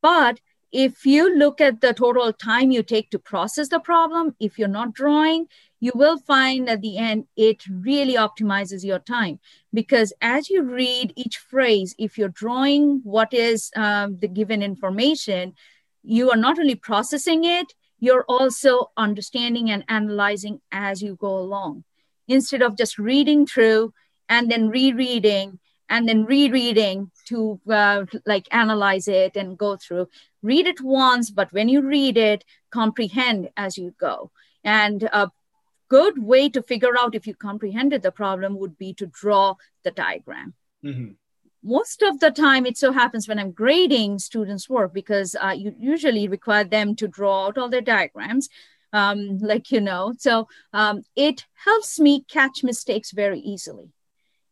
But 0.00 0.40
if 0.72 1.04
you 1.04 1.36
look 1.36 1.60
at 1.60 1.80
the 1.80 1.92
total 1.92 2.32
time 2.32 2.70
you 2.70 2.82
take 2.82 3.10
to 3.10 3.18
process 3.18 3.68
the 3.68 3.78
problem, 3.78 4.34
if 4.40 4.58
you're 4.58 4.68
not 4.68 4.94
drawing, 4.94 5.46
you 5.80 5.92
will 5.94 6.18
find 6.18 6.68
at 6.68 6.80
the 6.80 6.96
end 6.96 7.26
it 7.36 7.64
really 7.68 8.14
optimizes 8.14 8.82
your 8.82 9.00
time 9.00 9.38
because 9.74 10.12
as 10.22 10.48
you 10.48 10.62
read 10.62 11.12
each 11.14 11.36
phrase, 11.36 11.94
if 11.98 12.16
you're 12.16 12.28
drawing 12.28 13.00
what 13.04 13.34
is 13.34 13.70
um, 13.76 14.18
the 14.20 14.28
given 14.28 14.62
information, 14.62 15.54
you 16.02 16.30
are 16.30 16.36
not 16.36 16.58
only 16.58 16.74
processing 16.74 17.44
it, 17.44 17.74
you're 17.98 18.24
also 18.28 18.90
understanding 18.96 19.70
and 19.70 19.84
analyzing 19.88 20.60
as 20.72 21.02
you 21.02 21.16
go 21.16 21.38
along 21.38 21.84
instead 22.28 22.62
of 22.62 22.78
just 22.78 22.98
reading 22.98 23.46
through 23.46 23.92
and 24.32 24.50
then 24.50 24.70
rereading 24.70 25.58
and 25.90 26.08
then 26.08 26.24
rereading 26.24 27.10
to 27.28 27.60
uh, 27.70 28.06
like 28.24 28.46
analyze 28.50 29.08
it 29.08 29.36
and 29.36 29.58
go 29.58 29.76
through. 29.76 30.08
Read 30.42 30.66
it 30.66 30.80
once, 30.80 31.30
but 31.30 31.52
when 31.52 31.68
you 31.68 31.82
read 31.82 32.16
it, 32.16 32.44
comprehend 32.70 33.50
as 33.58 33.76
you 33.76 33.94
go. 34.00 34.30
And 34.64 35.02
a 35.02 35.30
good 35.88 36.16
way 36.32 36.48
to 36.48 36.62
figure 36.62 36.96
out 36.98 37.14
if 37.14 37.26
you 37.26 37.34
comprehended 37.34 38.00
the 38.00 38.10
problem 38.10 38.58
would 38.58 38.78
be 38.78 38.94
to 38.94 39.06
draw 39.06 39.56
the 39.84 39.90
diagram. 39.90 40.54
Mm-hmm 40.82 41.12
most 41.64 42.02
of 42.02 42.18
the 42.18 42.30
time 42.32 42.66
it 42.66 42.76
so 42.76 42.90
happens 42.90 43.28
when 43.28 43.38
i'm 43.38 43.52
grading 43.52 44.18
students 44.18 44.68
work 44.68 44.92
because 44.92 45.36
uh, 45.40 45.54
you 45.56 45.72
usually 45.78 46.26
require 46.26 46.64
them 46.64 46.96
to 46.96 47.06
draw 47.06 47.46
out 47.46 47.56
all 47.56 47.68
their 47.68 47.80
diagrams 47.80 48.48
um, 48.92 49.38
like 49.38 49.70
you 49.70 49.80
know 49.80 50.12
so 50.18 50.48
um, 50.72 51.02
it 51.14 51.46
helps 51.64 52.00
me 52.00 52.24
catch 52.28 52.64
mistakes 52.64 53.12
very 53.12 53.38
easily 53.38 53.92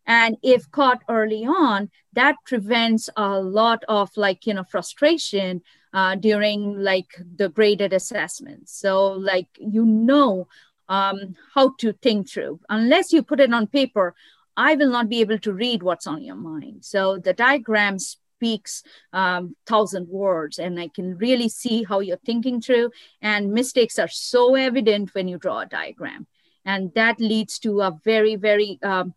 and 0.07 0.37
if 0.43 0.71
caught 0.71 1.03
early 1.09 1.45
on 1.45 1.91
that 2.13 2.37
prevents 2.47 3.09
a 3.17 3.41
lot 3.41 3.85
of 3.89 4.11
like 4.17 4.47
you 4.47 4.55
know 4.55 4.65
frustration 4.65 5.63
uh, 5.93 6.15
during 6.15 6.79
like 6.79 7.09
the 7.37 7.49
graded 7.49 7.93
assessments 7.93 8.73
so 8.73 9.13
like 9.13 9.49
you 9.59 9.85
know 9.85 10.47
um, 10.89 11.35
how 11.55 11.73
to 11.79 11.93
think 11.93 12.29
through 12.29 12.59
unless 12.69 13.13
you 13.13 13.23
put 13.23 13.41
it 13.41 13.53
on 13.53 13.67
paper 13.67 14.15
I 14.57 14.75
will 14.75 14.91
not 14.91 15.09
be 15.09 15.21
able 15.21 15.39
to 15.39 15.53
read 15.53 15.83
what's 15.83 16.07
on 16.07 16.23
your 16.23 16.37
mind. 16.37 16.85
So 16.85 17.19
the 17.19 17.33
diagram 17.33 17.99
speaks 17.99 18.83
um, 19.13 19.57
thousand 19.67 20.09
words, 20.09 20.59
and 20.59 20.79
I 20.79 20.89
can 20.89 21.17
really 21.17 21.49
see 21.49 21.85
how 21.85 22.01
you're 22.01 22.27
thinking 22.27 22.61
through. 22.61 22.91
And 23.23 23.53
mistakes 23.53 23.99
are 23.99 24.09
so 24.09 24.55
evident 24.55 25.15
when 25.15 25.29
you 25.29 25.39
draw 25.39 25.61
a 25.61 25.67
diagram, 25.67 26.27
and 26.65 26.93
that 26.95 27.21
leads 27.21 27.59
to 27.61 27.81
a 27.81 27.99
very, 28.05 28.37
very 28.37 28.79
um, 28.83 29.15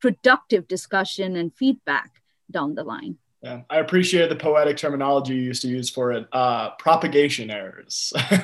productive 0.00 0.68
discussion 0.68 1.36
and 1.36 1.54
feedback 1.54 2.22
down 2.50 2.74
the 2.74 2.84
line. 2.84 3.16
Yeah, 3.42 3.62
I 3.70 3.78
appreciate 3.78 4.28
the 4.28 4.36
poetic 4.36 4.76
terminology 4.76 5.34
you 5.34 5.42
used 5.42 5.62
to 5.62 5.68
use 5.68 5.90
for 5.90 6.12
it. 6.12 6.26
Uh, 6.32 6.70
propagation 6.78 7.50
errors. 7.50 8.12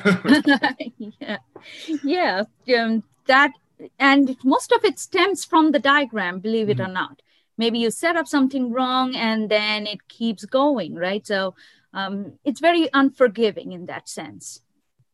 yeah, 2.03 2.43
yeah. 2.65 2.83
Um, 2.83 3.03
that 3.25 3.51
and 3.99 4.35
most 4.43 4.71
of 4.71 4.83
it 4.83 4.99
stems 4.99 5.43
from 5.43 5.71
the 5.71 5.79
diagram 5.79 6.39
believe 6.39 6.69
it 6.69 6.77
mm-hmm. 6.77 6.89
or 6.89 6.93
not 6.93 7.21
maybe 7.57 7.79
you 7.79 7.91
set 7.91 8.15
up 8.15 8.27
something 8.27 8.71
wrong 8.71 9.15
and 9.15 9.49
then 9.49 9.87
it 9.87 10.07
keeps 10.07 10.45
going 10.45 10.95
right 10.95 11.25
so 11.25 11.55
um, 11.93 12.33
it's 12.43 12.59
very 12.59 12.89
unforgiving 12.93 13.71
in 13.71 13.85
that 13.85 14.09
sense 14.09 14.61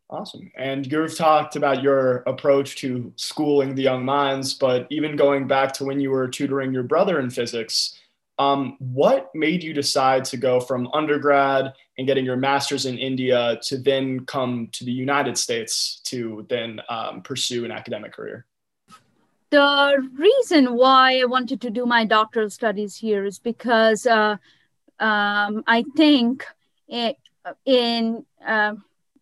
awesome 0.10 0.52
and 0.56 0.92
you've 0.92 1.16
talked 1.16 1.56
about 1.56 1.84
your 1.84 2.18
approach 2.26 2.76
to 2.78 3.14
schooling 3.16 3.76
the 3.76 3.84
young 3.84 4.04
minds 4.04 4.54
but 4.54 4.88
even 4.90 5.16
going 5.16 5.48
back 5.48 5.72
to 5.72 5.86
when 5.86 6.00
you 6.00 6.10
were 6.10 6.28
tutoring 6.28 6.74
your 6.74 6.84
brother 6.84 7.20
in 7.20 7.30
physics 7.30 8.00
um, 8.40 8.78
what 8.80 9.30
made 9.36 9.62
you 9.62 9.74
decide 9.74 10.24
to 10.26 10.38
go 10.38 10.62
from 10.62 10.88
undergrad 10.94 11.74
and 11.98 12.08
getting 12.08 12.24
your 12.24 12.38
master's 12.38 12.86
in 12.86 12.98
India 12.98 13.60
to 13.64 13.78
then 13.78 14.26
come 14.26 14.70
to 14.72 14.86
the 14.86 14.94
United 14.94 15.38
States 15.38 16.00
to 16.06 16.46
then 16.48 16.80
um, 16.88 17.22
pursue 17.22 17.66
an 17.66 17.72
academic 17.72 18.14
career? 18.14 18.46
the 19.50 20.10
reason 20.18 20.76
why 20.76 21.20
I 21.20 21.26
wanted 21.26 21.62
to 21.62 21.70
do 21.70 21.86
my 21.86 22.06
doctoral 22.06 22.50
studies 22.50 22.96
here 22.96 23.26
is 23.26 23.40
because 23.40 24.06
uh, 24.06 24.38
um, 25.00 25.64
I 25.66 25.84
think 25.96 26.46
it, 26.88 27.18
in 27.66 28.26
uh, 28.46 28.76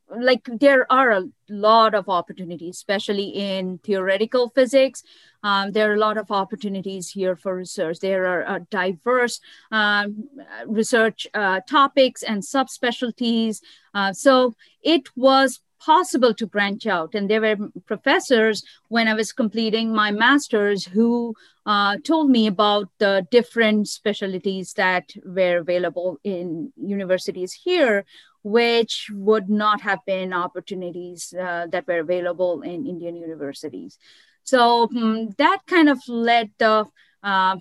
like 0.10 0.46
there 0.46 0.90
are 0.92 1.12
a 1.12 1.30
lot 1.50 1.94
of 1.94 2.10
opportunities, 2.10 2.76
especially 2.78 3.30
in 3.30 3.80
theoretical 3.80 4.50
physics. 4.50 5.04
Um, 5.44 5.72
there 5.72 5.92
are 5.92 5.96
a 5.96 6.00
lot 6.00 6.18
of 6.18 6.32
opportunities 6.32 7.10
here 7.10 7.36
for 7.36 7.56
research. 7.56 8.00
There 8.00 8.26
are 8.26 8.48
uh, 8.48 8.60
diverse 8.70 9.40
um, 9.72 10.30
research 10.66 11.28
uh, 11.34 11.62
topics 11.70 12.24
and 12.24 12.42
subspecialties. 12.42 13.62
Uh, 13.94 14.14
so 14.14 14.56
it 14.82 15.10
was 15.16 15.60
possible 15.80 16.34
to 16.34 16.48
branch 16.48 16.86
out. 16.88 17.16
And 17.16 17.30
there 17.30 17.42
were 17.42 17.70
professors 17.86 18.64
when 18.90 19.08
I 19.08 19.14
was 19.14 19.32
completing 19.32 19.94
my 19.94 20.12
master's 20.12 20.86
who 20.86 21.36
uh, 21.66 21.98
told 22.04 22.30
me 22.30 22.48
about 22.48 22.90
the 22.98 23.28
different 23.30 23.88
specialties 23.88 24.74
that 24.74 25.14
were 25.26 25.58
available 25.58 26.18
in 26.24 26.72
universities 26.78 27.54
here, 27.54 28.06
which 28.44 29.10
would 29.14 29.50
not 29.50 29.82
have 29.82 30.00
been 30.06 30.34
opportunities 30.34 31.34
uh, 31.34 31.68
that 31.68 31.88
were 31.88 32.00
available 32.00 32.62
in 32.62 32.86
Indian 32.86 33.16
universities. 33.16 33.98
So 34.44 34.84
um, 34.96 35.30
that 35.38 35.60
kind 35.68 35.90
of 35.90 36.00
led 36.08 36.52
the 36.58 36.86
uh, 37.24 37.58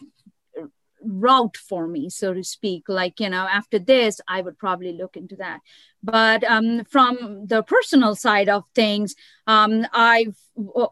route 1.02 1.56
for 1.56 1.86
me, 1.86 2.08
so 2.10 2.32
to 2.34 2.44
speak. 2.44 2.84
Like, 2.88 3.20
you 3.20 3.30
know, 3.30 3.46
after 3.50 3.78
this, 3.78 4.20
I 4.28 4.40
would 4.40 4.58
probably 4.58 4.92
look 4.92 5.16
into 5.16 5.36
that. 5.36 5.60
But 6.02 6.44
um, 6.44 6.84
from 6.84 7.46
the 7.46 7.62
personal 7.62 8.14
side 8.14 8.48
of 8.48 8.64
things, 8.74 9.14
um, 9.46 9.86
I've 9.92 10.36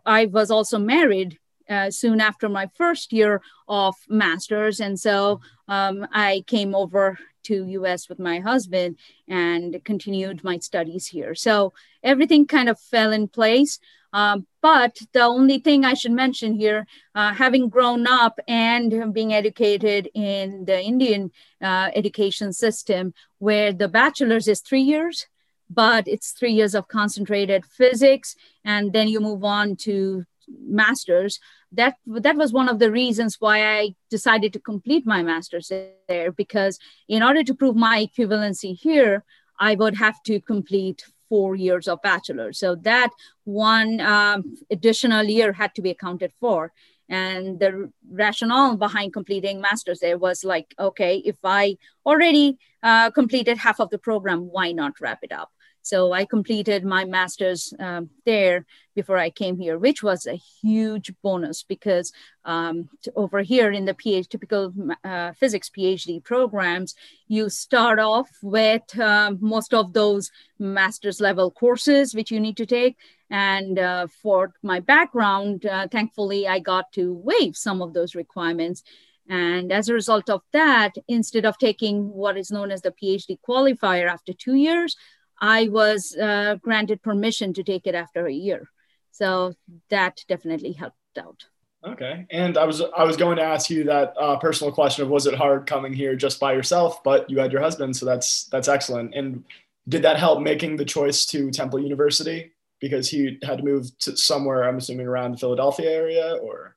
I 0.05 0.27
was 0.27 0.51
also 0.51 0.79
married 0.79 1.39
uh, 1.71 1.91
soon 1.91 2.21
after 2.21 2.49
my 2.49 2.69
first 2.75 3.13
year 3.13 3.41
of 3.69 3.95
masters, 4.09 4.81
and 4.81 4.99
so 4.99 5.41
um, 5.69 6.07
I 6.13 6.45
came 6.47 6.75
over 6.75 7.19
to 7.45 7.67
US 7.67 8.09
with 8.09 8.19
my 8.19 8.41
husband 8.41 8.99
and 9.29 9.81
continued 9.85 10.45
my 10.45 10.59
studies 10.59 11.07
here. 11.07 11.35
So 11.35 11.73
everything 12.03 12.47
kind 12.47 12.69
of 12.69 12.79
fell 12.79 13.13
in 13.13 13.29
place. 13.29 13.79
Um, 14.13 14.47
but 14.63 14.99
the 15.13 15.23
only 15.23 15.59
thing 15.59 15.85
I 15.85 15.95
should 15.95 16.13
mention 16.13 16.55
here, 16.55 16.87
uh, 17.17 17.35
having 17.35 17.69
grown 17.69 18.07
up 18.07 18.39
and 18.47 19.13
being 19.13 19.33
educated 19.33 20.09
in 20.15 20.65
the 20.67 20.81
Indian 20.81 21.33
uh, 21.61 21.91
education 21.95 22.53
system, 22.53 23.13
where 23.39 23.73
the 23.73 23.89
bachelor's 23.89 24.47
is 24.47 24.61
three 24.61 24.83
years, 24.83 25.27
but 25.69 26.07
it's 26.07 26.31
three 26.31 26.53
years 26.53 26.77
of 26.77 26.87
concentrated 26.87 27.65
physics, 27.65 28.37
and 28.65 28.93
then 28.93 29.09
you 29.09 29.19
move 29.19 29.43
on 29.43 29.75
to 29.77 30.25
master's. 30.49 31.41
That 31.73 31.95
that 32.07 32.37
was 32.37 32.53
one 32.53 32.69
of 32.69 32.79
the 32.79 32.91
reasons 32.91 33.37
why 33.41 33.79
I 33.79 33.95
decided 34.11 34.53
to 34.53 34.61
complete 34.61 35.07
my 35.07 35.23
master's 35.23 35.73
there, 36.09 36.33
because 36.33 36.79
in 37.09 37.23
order 37.23 37.43
to 37.45 37.55
prove 37.55 37.77
my 37.77 38.07
equivalency 38.07 38.79
here, 38.79 39.25
I 39.59 39.75
would 39.75 39.97
have 39.97 40.23
to 40.25 40.41
complete 40.41 41.05
four 41.29 41.57
years 41.57 41.89
of 41.89 42.03
bachelor. 42.03 42.53
So 42.53 42.77
that 42.77 43.11
one 43.45 44.01
um, 44.01 44.57
additional 44.71 45.25
year 45.25 45.53
had 45.53 45.75
to 45.75 45.83
be 45.83 45.91
accounted 45.91 46.33
for. 46.41 46.73
And 47.09 47.61
the 47.61 47.93
rationale 48.11 48.77
behind 48.77 49.13
completing 49.13 49.61
master's 49.61 50.01
there 50.01 50.17
was 50.17 50.43
like, 50.43 50.75
okay, 50.79 51.19
if 51.19 51.37
I 51.45 51.77
already 52.07 52.59
uh, 52.83 53.11
completed 53.11 53.59
half 53.59 53.79
of 53.79 53.91
the 53.91 53.99
program, 53.99 54.49
why 54.51 54.73
not 54.73 55.01
wrap 55.01 55.19
it 55.23 55.33
up? 55.33 55.51
So 55.85 56.13
I 56.13 56.25
completed 56.25 56.83
my 56.83 57.05
master's 57.05 57.75
um, 57.79 58.09
there 58.25 58.65
before 58.95 59.19
I 59.19 59.29
came 59.29 59.59
here, 59.59 59.79
which 59.79 60.03
was 60.03 60.27
a 60.27 60.35
huge 60.63 61.13
bonus 61.23 61.63
because 61.63 62.11
um, 62.47 62.89
over 63.15 63.43
here 63.43 63.71
in 63.71 63.85
the 63.85 63.93
PhD, 63.93 64.27
typical 64.27 64.73
uh, 65.05 65.33
physics 65.33 65.69
PhD 65.69 66.25
programs, 66.25 66.95
you 67.29 67.51
start 67.51 67.99
off 67.99 68.31
with 68.41 68.99
um, 68.99 69.37
most 69.43 69.75
of 69.75 69.93
those 69.93 70.31
master's 70.59 71.21
level 71.21 71.51
courses 71.51 72.15
which 72.15 72.31
you 72.31 72.41
need 72.41 72.57
to 72.57 72.65
take. 72.65 72.97
And 73.29 73.79
uh, 73.79 74.07
for 74.23 74.55
my 74.63 74.81
background, 74.81 75.67
uh, 75.67 75.89
thankfully, 75.89 76.49
I 76.49 76.61
got 76.61 76.93
to 76.93 77.13
waive 77.13 77.59
some 77.59 77.83
of 77.83 77.93
those 77.93 78.15
requirements. 78.15 78.83
And 79.29 79.71
as 79.71 79.91
a 79.91 79.95
result 79.95 80.31
of 80.31 80.41
that, 80.53 80.93
instead 81.09 81.45
of 81.45 81.59
taking 81.59 82.09
what 82.09 82.39
is 82.39 82.51
known 82.51 82.71
as 82.71 82.81
the 82.81 82.91
PhD 82.91 83.37
qualifier 83.47 84.09
after 84.09 84.33
two 84.33 84.55
years, 84.55 84.97
I 85.45 85.69
was 85.69 86.17
uh, 86.17 86.57
granted 86.63 87.03
permission 87.03 87.53
to 87.53 87.63
take 87.63 87.87
it 87.87 87.95
after 87.95 88.27
a 88.27 88.33
year. 88.33 88.71
So 89.11 89.53
that 89.91 90.25
definitely 90.27 90.73
helped 90.73 91.19
out. 91.19 91.45
Okay, 91.87 92.27
and 92.31 92.57
I 92.57 92.65
was 92.65 92.81
I 92.97 93.05
was 93.05 93.19
going 93.19 93.37
to 93.37 93.43
ask 93.43 93.69
you 93.69 93.85
that 93.85 94.15
uh, 94.19 94.39
personal 94.39 94.73
question 94.73 95.05
of 95.05 95.11
was 95.11 95.27
it 95.27 95.35
hard 95.35 95.67
coming 95.67 95.93
here 95.93 96.17
just 96.17 96.41
by 96.41 96.55
yourself, 96.55 97.05
but 97.05 97.29
you 97.29 97.39
had 97.39 97.53
your 97.53 97.61
husband, 97.61 97.95
so 97.95 98.07
that's 98.07 98.45
that's 98.45 98.69
excellent. 98.69 99.15
And 99.15 99.45
did 99.87 100.01
that 100.03 100.17
help 100.17 100.41
making 100.41 100.77
the 100.77 100.85
choice 100.87 101.27
to 101.27 101.51
Temple 101.51 101.79
University 101.79 102.53
because 102.81 103.11
he 103.11 103.39
had 103.43 103.59
to 103.59 103.65
move 103.65 103.85
to 103.99 104.17
somewhere? 104.17 104.65
I'm 104.65 104.79
assuming 104.79 105.07
around 105.07 105.33
the 105.33 105.39
Philadelphia 105.39 105.91
area, 105.91 106.37
or 106.43 106.75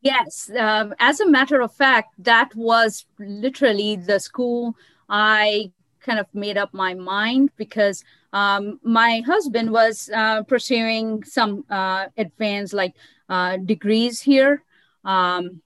yes. 0.00 0.48
Um, 0.56 0.94
as 1.00 1.18
a 1.18 1.28
matter 1.28 1.60
of 1.60 1.74
fact, 1.74 2.14
that 2.18 2.54
was 2.54 3.04
literally 3.18 3.96
the 3.96 4.20
school 4.20 4.76
I 5.08 5.72
kind 6.00 6.18
of 6.18 6.26
made 6.34 6.56
up 6.56 6.72
my 6.72 6.94
mind 6.94 7.50
because 7.56 8.04
um, 8.32 8.78
my 8.82 9.22
husband 9.26 9.70
was 9.70 10.10
uh, 10.14 10.42
pursuing 10.44 11.22
some 11.24 11.64
uh, 11.70 12.06
advanced 12.16 12.72
like 12.72 12.94
uh, 13.28 13.56
degrees 13.58 14.20
here 14.20 14.62
um, 15.04 15.60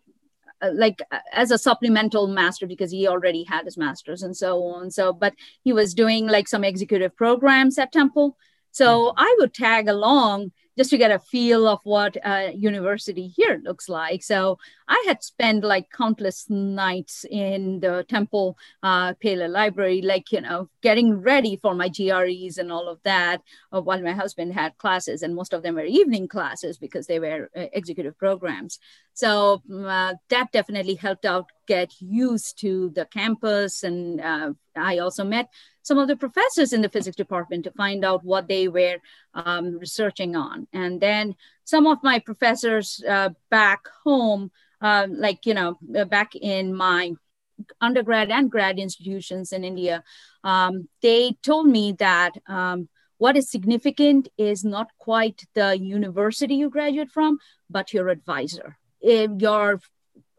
uh, 0.63 0.71
like 0.73 1.03
uh, 1.11 1.19
as 1.33 1.51
a 1.51 1.59
supplemental 1.59 2.27
master 2.27 2.67
because 2.67 2.91
he 2.91 3.07
already 3.09 3.45
had 3.45 3.65
his 3.65 3.77
masters 3.77 4.23
and 4.23 4.37
so 4.37 4.63
on 4.65 4.91
so 4.91 5.13
but 5.13 5.35
he 5.63 5.73
was 5.73 5.95
doing 5.95 6.27
like 6.27 6.49
some 6.49 6.65
executive 6.65 7.15
programs 7.17 7.79
at 7.79 7.93
temple 7.93 8.37
so 8.71 9.09
mm-hmm. 9.09 9.19
i 9.19 9.37
would 9.39 9.53
tag 9.53 9.89
along 9.89 10.51
just 10.77 10.91
to 10.91 10.99
get 10.99 11.11
a 11.11 11.19
feel 11.19 11.67
of 11.67 11.81
what 11.85 12.17
a 12.25 12.53
university 12.53 13.29
here 13.29 13.61
looks 13.63 13.89
like. 13.89 14.23
So 14.23 14.59
I 14.89 15.03
had 15.07 15.23
spent 15.23 15.65
like 15.65 15.91
countless 15.91 16.49
nights 16.51 17.25
in 17.31 17.81
the 17.81 18.05
Temple 18.09 18.59
uh, 18.83 19.15
Paley 19.15 19.49
Library, 19.49 20.03
like, 20.03 20.33
you 20.33 20.41
know, 20.41 20.69
getting 20.83 21.21
ready 21.21 21.57
for 21.57 21.75
my 21.75 21.89
GREs 21.89 22.59
and 22.59 22.73
all 22.73 22.89
of 22.89 23.01
that 23.05 23.41
uh, 23.73 23.81
while 23.81 24.03
my 24.03 24.13
husband 24.13 24.53
had 24.53 24.77
classes. 24.79 25.23
And 25.23 25.35
most 25.35 25.53
of 25.53 25.63
them 25.63 25.77
were 25.77 25.85
evening 25.85 26.29
classes 26.29 26.79
because 26.79 27.07
they 27.07 27.19
were 27.19 27.51
uh, 27.57 27.67
executive 27.73 28.19
programs. 28.19 28.79
So 29.15 29.63
uh, 29.73 30.15
that 30.29 30.51
definitely 30.53 30.97
helped 30.97 31.25
out 31.25 31.47
get 31.67 31.93
used 32.01 32.61
to 32.61 32.91
the 32.91 33.07
campus. 33.07 33.83
And 33.83 34.21
uh, 34.21 34.53
I 34.77 34.99
also 34.99 35.25
met 35.25 35.49
some 35.83 35.99
of 35.99 36.09
the 36.09 36.17
professors 36.17 36.73
in 36.73 36.83
the 36.83 36.89
physics 36.89 37.17
department 37.17 37.65
to 37.65 37.71
find 37.73 38.05
out 38.05 38.25
what 38.25 38.49
they 38.49 38.69
were 38.69 38.99
um, 39.35 39.79
researching 39.79 40.37
on. 40.37 40.67
And 40.73 41.01
then 41.01 41.35
some 41.65 41.87
of 41.87 41.99
my 42.03 42.19
professors 42.19 43.03
uh, 43.09 43.31
back 43.51 43.81
home, 44.03 44.51
uh, 44.81 45.07
like, 45.11 45.47
you 45.47 45.55
know, 45.55 45.79
uh, 45.97 46.05
back 46.05 46.35
in 46.35 46.75
my 46.75 47.13
undergrad 47.81 48.31
and 48.31 48.51
grad 48.51 48.79
institutions 48.79 49.53
in 49.53 49.63
India, 49.63 50.03
um, 50.43 50.89
they 51.03 51.37
told 51.43 51.67
me 51.67 51.93
that 51.93 52.33
um, 52.47 52.89
what 53.19 53.37
is 53.37 53.51
significant 53.51 54.29
is 54.37 54.65
not 54.65 54.89
quite 54.99 55.45
the 55.55 55.79
university 55.79 56.57
you 56.57 56.69
graduate 56.69 57.11
from, 57.11 57.39
but 57.71 57.93
your 57.93 58.09
advisor. 58.09 58.77
If 59.01 59.31
your 59.39 59.81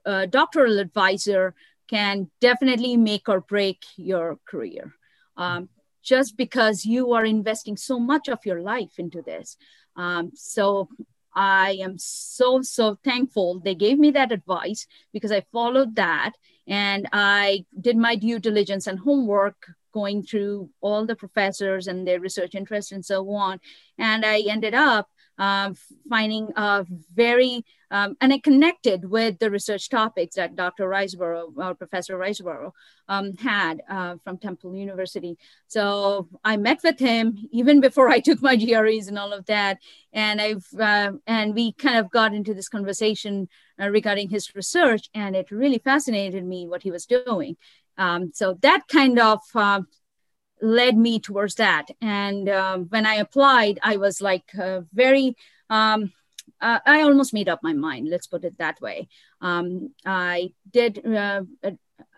uh, 0.05 0.25
doctoral 0.25 0.79
advisor 0.79 1.53
can 1.89 2.29
definitely 2.41 2.97
make 2.97 3.29
or 3.29 3.41
break 3.41 3.83
your 3.95 4.39
career 4.45 4.93
um, 5.38 5.69
just 6.03 6.38
because 6.38 6.85
you 6.85 7.13
are 7.13 7.25
investing 7.25 7.77
so 7.77 8.00
much 8.00 8.27
of 8.27 8.39
your 8.45 8.62
life 8.62 8.97
into 8.97 9.21
this. 9.21 9.57
Um, 9.95 10.31
so 10.33 10.89
I 11.35 11.77
am 11.81 11.97
so, 11.97 12.62
so 12.62 12.97
thankful 13.03 13.59
they 13.59 13.75
gave 13.75 14.00
me 14.00 14.12
that 14.12 14.31
advice 14.31 14.88
because 15.12 15.31
I 15.31 15.45
followed 15.51 15.95
that 15.95 16.31
and 16.67 17.07
I 17.12 17.65
did 17.79 17.97
my 17.97 18.15
due 18.15 18.39
diligence 18.39 18.88
and 18.88 19.00
homework 19.00 19.67
going 19.93 20.24
through 20.24 20.69
all 20.81 21.05
the 21.05 21.15
professors 21.15 21.88
and 21.88 22.05
their 22.05 22.19
research 22.19 22.55
interests 22.55 22.91
and 22.91 23.05
so 23.05 23.29
on. 23.31 23.59
And 23.97 24.25
I 24.25 24.41
ended 24.41 24.74
up 24.74 25.09
uh, 25.37 25.73
finding 26.09 26.49
a 26.55 26.85
very, 27.13 27.65
um, 27.91 28.15
and 28.21 28.33
I 28.33 28.39
connected 28.39 29.09
with 29.09 29.39
the 29.39 29.51
research 29.51 29.89
topics 29.89 30.35
that 30.35 30.55
Dr. 30.55 30.87
Riseborough, 30.87 31.53
or 31.57 31.75
Professor 31.75 32.17
Riseborough, 32.17 32.71
um, 33.07 33.33
had 33.37 33.81
uh, 33.89 34.15
from 34.23 34.37
Temple 34.37 34.75
University. 34.75 35.37
So 35.67 36.27
I 36.43 36.57
met 36.57 36.79
with 36.83 36.99
him 36.99 37.37
even 37.51 37.81
before 37.81 38.09
I 38.09 38.19
took 38.19 38.41
my 38.41 38.55
GREs 38.55 39.07
and 39.07 39.19
all 39.19 39.33
of 39.33 39.45
that. 39.45 39.79
And 40.13 40.41
I've, 40.41 40.67
uh, 40.79 41.13
and 41.27 41.53
we 41.53 41.73
kind 41.73 41.97
of 41.97 42.09
got 42.11 42.33
into 42.33 42.53
this 42.53 42.69
conversation 42.69 43.49
uh, 43.81 43.89
regarding 43.89 44.29
his 44.29 44.55
research 44.55 45.09
and 45.13 45.35
it 45.35 45.51
really 45.51 45.79
fascinated 45.79 46.45
me 46.45 46.67
what 46.67 46.83
he 46.83 46.91
was 46.91 47.05
doing. 47.05 47.57
Um, 47.97 48.31
so 48.33 48.57
that 48.61 48.87
kind 48.87 49.19
of 49.19 49.39
uh, 49.53 49.81
led 50.65 50.98
me 50.98 51.19
towards 51.19 51.55
that. 51.55 51.86
And 52.01 52.50
um, 52.50 52.86
when 52.89 53.05
I 53.05 53.15
applied, 53.15 53.79
I 53.84 53.98
was 53.98 54.22
like 54.22 54.50
uh, 54.60 54.81
very, 54.93 55.36
um, 55.69 56.12
uh, 56.60 56.79
I 56.86 57.01
almost 57.01 57.34
made 57.34 57.50
up 57.50 57.62
my 57.62 57.74
mind, 57.74 58.10
let's 58.10 58.27
put 58.27 58.43
it 58.43 58.57
that 58.57 58.81
way. 58.81 59.07
Um, 59.41 59.91
I 60.05 60.53
did, 60.72 61.05
uh, 61.05 61.43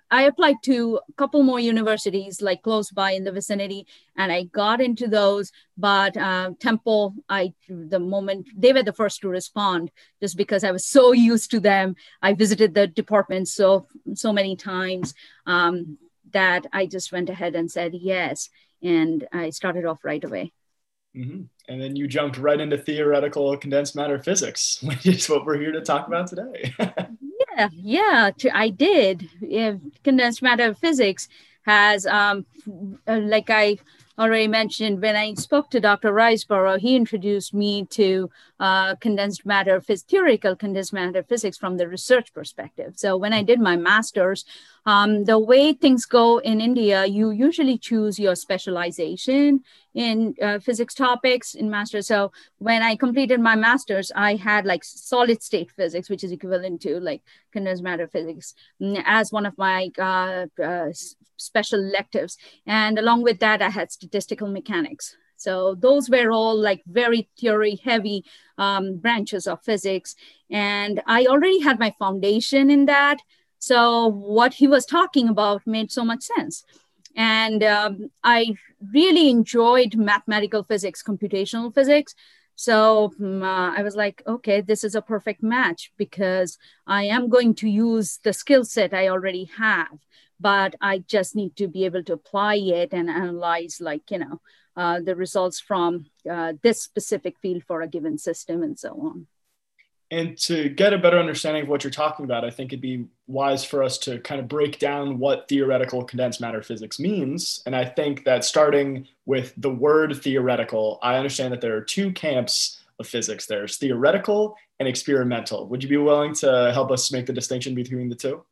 I 0.10 0.24
applied 0.24 0.63
to 0.63 1.00
a 1.10 1.13
couple 1.13 1.44
more 1.44 1.60
universities 1.60 2.42
like 2.42 2.62
close 2.62 2.92
by 2.92 3.12
in 3.12 3.25
the 3.25 3.32
vicinity, 3.32 3.88
and 4.16 4.32
I 4.32 4.44
got 4.44 4.80
into 4.80 5.08
those. 5.08 5.51
But 5.77 6.16
uh, 6.16 6.51
Temple, 6.62 7.16
I 7.27 7.54
the 7.68 8.00
moment 8.00 8.48
they 8.56 8.72
were 8.72 8.84
the 8.84 8.94
first 8.94 9.20
to 9.22 9.27
respond, 9.27 9.92
just 10.22 10.38
because 10.38 10.63
I 10.63 10.72
was 10.72 10.86
so 10.86 11.12
used 11.12 11.51
to 11.51 11.60
them. 11.60 11.96
I 12.22 12.34
visited 12.34 12.74
the 12.74 12.88
department 12.88 13.50
so 13.50 13.88
so 14.13 14.32
many 14.32 14.56
times. 14.56 15.13
Um, 15.46 15.98
that 16.34 16.65
I 16.74 16.86
just 16.86 17.12
went 17.12 17.30
ahead 17.30 17.56
and 17.56 17.71
said 17.71 17.93
yes. 17.93 18.49
And 18.82 19.28
I 19.34 19.49
started 19.49 19.86
off 19.86 20.04
right 20.04 20.23
away. 20.23 20.54
Mm-hmm. 21.15 21.43
And 21.69 21.82
then 21.82 21.95
you 21.95 22.08
jumped 22.08 22.38
right 22.38 22.60
into 22.60 22.78
theoretical 22.78 23.58
condensed 23.58 23.95
matter 23.95 24.19
physics, 24.19 24.80
which 24.84 25.06
is 25.06 25.30
what 25.30 25.45
we're 25.45 25.60
here 25.60 25.71
to 25.71 25.82
talk 25.82 26.08
about 26.08 26.28
today. 26.28 26.73
yeah, 26.80 27.69
yeah, 27.73 28.32
I 28.54 28.69
did. 28.69 29.30
Yeah, 29.41 29.75
condensed 30.04 30.41
matter 30.41 30.73
physics 30.73 31.28
has, 31.63 32.06
um, 32.06 32.45
uh, 33.08 33.19
like 33.19 33.49
I 33.49 33.78
already 34.17 34.47
mentioned, 34.47 35.02
when 35.02 35.15
I 35.15 35.34
spoke 35.36 35.69
to 35.71 35.80
Dr. 35.80 36.12
Riseborough, 36.12 36.80
he 36.80 36.95
introduced 36.95 37.54
me 37.54 37.86
to 37.88 38.30
uh, 38.60 38.95
condensed 38.95 39.45
matter, 39.45 39.80
phys- 39.80 40.04
theoretical 40.04 40.56
condensed 40.56 40.93
matter 40.93 41.23
physics 41.23 41.58
from 41.58 41.78
the 41.78 41.88
research 41.88 42.34
perspective. 42.34 42.93
So 42.95 43.17
when 43.17 43.34
I 43.34 43.43
did 43.43 43.60
my 43.60 43.75
master's, 43.75 44.45
um, 44.88 45.26
the 45.26 45.38
way 45.38 45.73
things 45.73 46.06
go 46.06 46.38
in 46.38 46.62
India, 46.62 47.06
you 47.06 47.32
usually 47.32 47.78
choose 47.78 48.17
your 48.17 48.36
specialization 48.36 49.60
in 49.93 50.34
uh, 50.41 50.60
physics 50.60 50.93
topics 50.93 51.56
in 51.56 51.69
master's. 51.69 52.08
So 52.08 52.32
when 52.60 52.82
I 52.82 52.95
completed 52.95 53.41
my 53.41 53.58
master's, 53.58 54.13
I 54.15 54.36
had 54.36 54.65
like 54.65 54.86
solid 54.86 55.43
state 55.43 55.71
physics, 55.71 56.10
which 56.10 56.23
is 56.23 56.32
equivalent 56.32 56.82
to 56.84 57.02
like 57.02 57.21
condensed 57.52 57.84
matter 57.84 58.08
physics, 58.08 58.54
mm, 58.82 59.04
as 59.06 59.30
one 59.30 59.45
of 59.45 59.58
my 59.58 59.89
uh, 60.00 60.45
uh, 60.63 60.88
special 61.36 61.82
electives. 61.82 62.38
And 62.65 62.97
along 62.97 63.23
with 63.23 63.41
that, 63.41 63.62
I 63.62 63.69
had 63.69 63.91
statistical 63.91 64.47
mechanics. 64.47 65.17
So 65.36 65.76
those 65.76 66.10
were 66.10 66.32
all 66.32 66.58
like 66.58 66.82
very 66.88 67.30
theory 67.38 67.80
heavy 67.84 68.23
um, 68.58 68.97
branches 68.97 69.47
of 69.47 69.62
physics. 69.63 70.15
And 70.50 71.02
I 71.06 71.26
already 71.26 71.60
had 71.60 71.78
my 71.78 71.93
foundation 72.00 72.71
in 72.71 72.86
that. 72.86 73.17
So 73.60 74.08
what 74.08 74.54
he 74.54 74.67
was 74.67 74.86
talking 74.86 75.28
about 75.30 75.65
made 75.65 75.91
so 75.91 76.04
much 76.04 76.24
sense. 76.24 76.63
And 77.15 77.63
um, 77.63 78.12
I 78.24 78.56
really 78.93 79.30
enjoyed 79.30 79.96
mathematical 79.96 80.63
physics, 80.63 81.02
computational 81.02 81.74
physics. 81.74 82.13
So 82.56 83.13
um, 83.20 83.43
uh, 83.43 83.76
I 83.76 83.84
was 83.84 83.96
like, 83.96 84.22
okay, 84.26 84.62
this 84.62 84.84
is 84.84 84.96
a 84.96 85.02
perfect 85.02 85.43
match 85.43 85.91
because 85.98 86.58
I 86.86 87.04
am 87.04 87.30
going 87.30 87.56
to 87.56 87.70
use 87.70 88.20
the 88.24 88.34
skill 88.34 88.65
set 88.65 88.93
I 88.93 89.10
already 89.10 89.46
have, 89.58 90.00
but 90.39 90.76
I 90.82 91.00
just 91.00 91.36
need 91.36 91.56
to 91.58 91.67
be 91.67 91.86
able 91.86 92.04
to 92.04 92.13
apply 92.13 92.56
it 92.56 92.93
and 92.93 93.10
analyze, 93.10 93.80
like, 93.80 94.10
you 94.12 94.20
know, 94.20 94.41
uh, 94.76 95.00
the 95.00 95.15
results 95.15 95.60
from 95.60 96.06
uh, 96.30 96.54
this 96.62 96.82
specific 96.82 97.39
field 97.39 97.63
for 97.63 97.82
a 97.82 97.88
given 97.88 98.17
system 98.17 98.62
and 98.62 98.78
so 98.78 98.89
on. 98.89 99.28
And 100.10 100.38
to 100.39 100.70
get 100.70 100.93
a 100.93 100.98
better 100.98 101.20
understanding 101.20 101.63
of 101.63 101.70
what 101.70 101.84
you're 101.84 101.91
talking 101.91 102.24
about, 102.24 102.46
I 102.46 102.50
think 102.50 102.72
it'd 102.72 102.82
be 102.82 103.08
wise 103.28 103.65
for 103.65 103.84
us 103.84 103.98
to 104.00 104.20
kind 104.20 104.39
of 104.39 104.48
break 104.48 104.80
down 104.80 105.20
what 105.20 105.50
theoretical 105.50 106.04
condensed 106.04 106.39
matter 106.39 106.62
physics 106.63 106.98
means. 106.98 107.62
And 107.65 107.76
I 107.76 107.84
think 107.84 108.24
that 108.24 108.46
starting 108.46 109.08
with 109.26 109.54
the 109.58 109.70
word 109.70 110.15
theoretical, 110.15 111.00
I 111.04 111.17
understand 111.17 111.52
that 111.52 111.60
there 111.60 111.76
are 111.76 111.82
two 111.82 112.13
camps 112.13 112.82
of 113.00 113.08
physics 113.08 113.46
there's 113.46 113.78
theoretical 113.78 114.56
and 114.80 114.88
experimental. 114.88 115.67
Would 115.67 115.84
you 115.84 115.89
be 115.89 115.98
willing 115.98 116.34
to 116.36 116.72
help 116.74 116.89
us 116.89 117.12
make 117.12 117.26
the 117.26 117.34
distinction 117.34 117.76
between 117.76 118.10
the 118.10 118.15
two? 118.15 118.43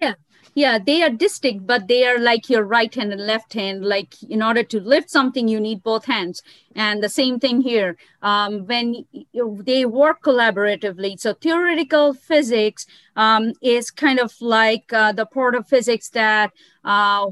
Yeah, 0.00 0.14
yeah 0.54 0.78
they 0.78 1.02
are 1.02 1.10
distinct 1.10 1.66
but 1.66 1.88
they 1.88 2.06
are 2.06 2.18
like 2.18 2.48
your 2.48 2.62
right 2.62 2.94
hand 2.94 3.12
and 3.12 3.26
left 3.26 3.52
hand. 3.54 3.84
Like 3.84 4.14
in 4.22 4.42
order 4.42 4.62
to 4.62 4.80
lift 4.80 5.10
something 5.10 5.48
you 5.48 5.60
need 5.60 5.82
both 5.82 6.04
hands. 6.04 6.42
And 6.74 7.02
the 7.02 7.08
same 7.08 7.38
thing 7.40 7.60
here. 7.60 7.96
Um, 8.22 8.66
when 8.66 9.06
you, 9.12 9.62
they 9.64 9.84
work 9.86 10.22
collaboratively. 10.22 11.18
So 11.20 11.34
theoretical 11.34 12.14
physics 12.14 12.86
um, 13.16 13.52
is 13.62 13.90
kind 13.90 14.18
of 14.18 14.34
like 14.40 14.92
uh, 14.92 15.12
the 15.12 15.26
part 15.26 15.54
of 15.54 15.68
physics 15.68 16.10
that 16.10 16.52
uh, 16.84 17.26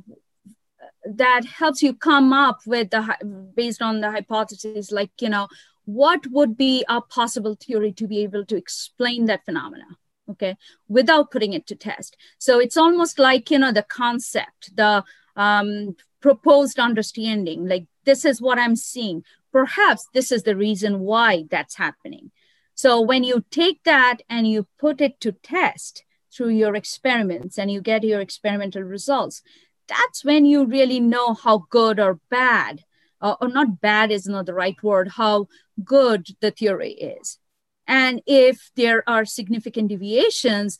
that 1.06 1.44
helps 1.44 1.82
you 1.82 1.94
come 1.94 2.32
up 2.32 2.60
with 2.66 2.90
the 2.90 3.52
based 3.54 3.82
on 3.82 4.00
the 4.00 4.10
hypotheses 4.10 4.90
like 4.90 5.10
you 5.20 5.28
know 5.28 5.48
what 5.84 6.26
would 6.28 6.56
be 6.56 6.84
a 6.88 7.00
possible 7.00 7.54
theory 7.60 7.92
to 7.92 8.06
be 8.06 8.20
able 8.20 8.44
to 8.44 8.56
explain 8.56 9.26
that 9.26 9.44
phenomena 9.44 9.84
okay 10.30 10.56
without 10.88 11.30
putting 11.30 11.52
it 11.52 11.66
to 11.66 11.74
test. 11.74 12.16
So 12.38 12.58
it's 12.58 12.76
almost 12.76 13.18
like 13.18 13.50
you 13.50 13.58
know 13.58 13.72
the 13.72 13.82
concept 13.82 14.76
the 14.76 15.04
um, 15.36 15.96
proposed 16.20 16.78
understanding 16.78 17.68
like 17.68 17.86
this 18.04 18.24
is 18.24 18.40
what 18.40 18.58
i'm 18.58 18.76
seeing. 18.76 19.24
Perhaps 19.52 20.08
this 20.14 20.32
is 20.32 20.42
the 20.42 20.56
reason 20.56 21.00
why 21.00 21.44
that's 21.50 21.76
happening. 21.76 22.32
So 22.74 23.00
when 23.00 23.22
you 23.22 23.44
take 23.50 23.84
that 23.84 24.18
and 24.28 24.48
you 24.48 24.66
put 24.78 25.00
it 25.00 25.20
to 25.20 25.32
test 25.32 26.02
through 26.32 26.48
your 26.48 26.74
experiments 26.74 27.56
and 27.56 27.70
you 27.70 27.80
get 27.80 28.02
your 28.02 28.20
experimental 28.20 28.82
results 28.82 29.42
that's 29.86 30.24
when 30.24 30.44
you 30.46 30.64
really 30.64 31.00
know 31.00 31.34
how 31.34 31.66
good 31.70 32.00
or 32.00 32.20
bad 32.30 32.84
uh, 33.20 33.36
or 33.40 33.48
not 33.48 33.80
bad 33.80 34.10
is 34.10 34.26
not 34.26 34.46
the 34.46 34.54
right 34.54 34.82
word 34.82 35.08
how 35.16 35.46
good 35.84 36.26
the 36.40 36.50
theory 36.50 36.92
is 36.92 37.38
and 37.86 38.22
if 38.26 38.70
there 38.76 39.08
are 39.08 39.24
significant 39.24 39.88
deviations, 39.88 40.78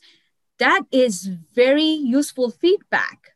that 0.57 0.83
is 0.91 1.29
very 1.53 1.83
useful 1.83 2.49
feedback 2.49 3.31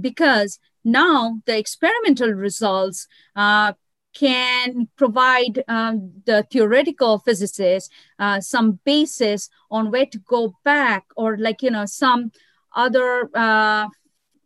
because 0.00 0.58
now 0.84 1.40
the 1.46 1.58
experimental 1.58 2.30
results 2.30 3.06
uh, 3.36 3.72
can 4.14 4.88
provide 4.96 5.62
um, 5.68 6.12
the 6.26 6.46
theoretical 6.50 7.18
physicists 7.18 7.90
uh, 8.18 8.40
some 8.40 8.80
basis 8.84 9.48
on 9.70 9.90
where 9.90 10.06
to 10.06 10.18
go 10.18 10.54
back 10.64 11.04
or 11.16 11.36
like 11.36 11.62
you 11.62 11.70
know 11.70 11.86
some 11.86 12.32
other 12.74 13.30
uh, 13.34 13.88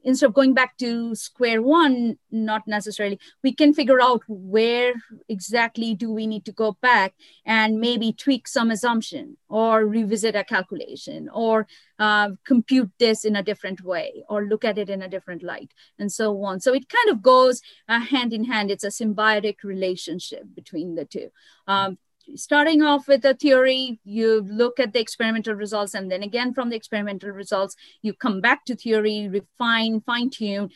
instead 0.05 0.27
of 0.27 0.35
going 0.35 0.55
back 0.55 0.77
to 0.79 1.15
square 1.15 1.63
one, 1.63 2.19
not 2.31 2.63
necessarily, 2.67 3.19
we 3.43 3.53
can 3.53 3.75
figure 3.75 4.01
out 4.01 4.23
where 4.29 4.95
exactly 5.29 5.95
do 5.95 6.13
we 6.13 6.27
need 6.27 6.45
to 6.45 6.53
go 6.53 6.77
back 6.81 7.15
and 7.45 7.81
maybe 7.81 8.13
tweak 8.13 8.47
some 8.47 8.71
assumption 8.71 9.37
or 9.49 9.87
revisit 9.87 10.37
a 10.37 10.45
calculation 10.45 11.29
or 11.33 11.67
uh, 11.99 12.31
compute 12.45 12.91
this 12.99 13.25
in 13.25 13.37
a 13.37 13.43
different 13.43 13.83
way 13.83 14.25
or 14.29 14.45
look 14.45 14.65
at 14.65 14.79
it 14.79 14.91
in 14.91 15.03
a 15.03 15.09
different 15.09 15.43
light 15.43 15.73
and 15.99 16.13
so 16.13 16.43
on. 16.45 16.61
So 16.61 16.75
it 16.75 16.89
kind 16.89 17.11
of 17.11 17.23
goes 17.23 17.63
uh, 17.89 18.01
hand 18.01 18.33
in 18.33 18.45
hand. 18.45 18.71
It's 18.71 18.85
a 18.85 18.89
symbiotic 18.89 19.63
relationship 19.65 20.45
between 20.55 20.95
the 20.95 21.05
two. 21.05 21.31
Um, 21.67 21.99
starting 22.35 22.83
off 22.83 23.09
with 23.09 23.25
a 23.25 23.35
theory, 23.35 24.01
you 24.05 24.43
look 24.43 24.81
at 24.81 24.93
the 24.93 25.01
experimental 25.01 25.55
results, 25.55 25.95
and 25.95 26.11
then 26.11 26.23
again 26.23 26.55
from 26.55 26.71
the 26.71 26.77
experimental 26.77 27.31
results, 27.31 27.77
you 28.03 28.13
come 28.13 28.41
back 28.41 28.65
to 28.67 28.77
theory, 28.77 29.29
refine, 29.29 30.01
fine 30.01 30.31
tune, 30.31 30.71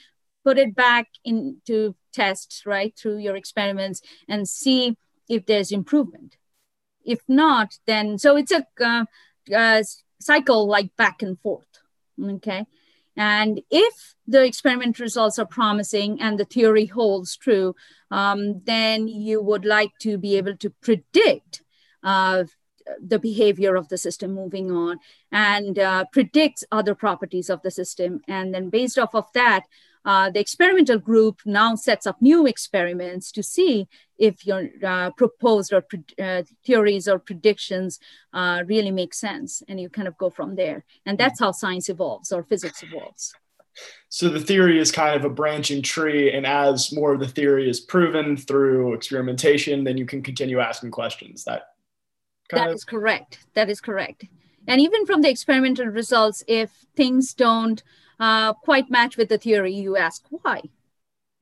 put 0.45 0.59
it 0.59 0.75
back 0.75 1.09
into 1.25 1.95
tests, 2.13 2.65
right, 2.67 2.97
through 2.97 3.19
your 3.19 3.37
experiments, 3.37 4.01
and 4.29 4.49
see 4.49 4.97
if 5.29 5.47
there's 5.47 5.73
improvement. 5.73 6.37
If 7.05 7.21
not, 7.29 7.79
then 7.87 8.19
so 8.19 8.37
it's 8.37 8.53
a 8.53 8.67
uh, 8.81 9.05
uh, 9.55 9.83
cycle 10.21 10.67
like 10.67 10.97
back 10.97 11.23
and 11.23 11.39
forth. 11.41 11.67
Okay. 12.23 12.67
And 13.19 13.61
if 13.69 14.15
the 14.29 14.45
experiment 14.45 15.01
results 15.01 15.41
are 15.41 15.47
promising 15.47 16.21
and 16.21 16.39
the 16.39 16.45
theory 16.45 16.87
holds 16.87 17.37
true, 17.37 17.75
um, 18.13 18.63
then 18.65 19.09
you 19.09 19.43
would 19.43 19.65
like 19.65 19.91
to 20.03 20.17
be 20.17 20.37
able 20.37 20.57
to 20.59 20.71
predict 20.71 21.63
uh, 22.05 22.45
the 23.05 23.19
behavior 23.19 23.75
of 23.75 23.89
the 23.89 23.99
system 23.99 24.33
moving 24.33 24.71
on 24.71 24.99
and 25.33 25.79
uh, 25.79 26.05
predicts 26.13 26.63
other 26.71 26.95
properties 26.95 27.51
of 27.51 27.61
the 27.63 27.73
system. 27.73 28.21
And 28.29 28.55
then 28.55 28.71
based 28.71 28.99
off 28.99 29.15
of 29.15 29.27
that, 29.35 29.65
uh, 30.09 30.31
the 30.31 30.41
experimental 30.41 30.99
group 30.99 31.43
now 31.45 31.75
sets 31.75 32.07
up 32.07 32.17
new 32.23 32.47
experiments 32.47 33.31
to 33.31 33.43
see 33.43 33.87
if 34.19 34.47
your 34.47 34.71
uh, 34.83 35.11
proposed 35.11 35.71
or 35.71 35.85
uh, 36.19 36.43
theories 36.65 37.07
or 37.07 37.19
predictions 37.19 38.01
uh, 38.33 38.63
really 38.67 38.91
make 38.91 39.13
sense. 39.13 39.63
And 39.69 39.79
you 39.79 39.91
kind 39.91 40.09
of 40.09 40.17
go 40.17 40.31
from 40.31 40.57
there. 40.57 40.87
And 41.05 41.19
that's 41.19 41.41
how 41.41 41.53
science 41.53 41.91
evolves 41.91 42.33
or 42.33 42.43
physics 42.43 42.83
evolves. 42.83 43.35
So 44.09 44.31
the 44.31 44.41
theory 44.41 44.79
is 44.79 44.91
kind 44.91 45.15
of 45.15 45.27
a 45.27 45.35
branching 45.41 45.83
tree, 45.83 46.33
and 46.33 46.47
as 46.47 46.91
more 46.91 47.13
of 47.13 47.21
the 47.21 47.29
theory 47.29 47.69
is 47.69 47.79
proven 47.79 48.35
through 48.35 48.95
experimentation, 48.95 49.85
then 49.85 49.99
you 49.99 50.07
can 50.07 50.23
continue 50.23 50.59
asking 50.59 50.91
questions. 50.91 51.45
That 51.45 51.65
that 52.51 52.71
of- 52.71 52.75
is 52.75 52.85
correct. 52.85 53.41
That 53.53 53.69
is 53.69 53.83
correct. 53.83 54.25
And 54.67 54.81
even 54.81 55.07
from 55.07 55.21
the 55.21 55.31
experimental 55.31 55.87
results, 55.87 56.43
if 56.49 56.71
things 56.97 57.35
don't 57.35 57.83
uh, 58.21 58.53
quite 58.55 58.91
match 58.91 59.17
with 59.17 59.29
the 59.29 59.39
theory, 59.39 59.75
you 59.75 59.97
ask 59.97 60.25
why. 60.31 60.63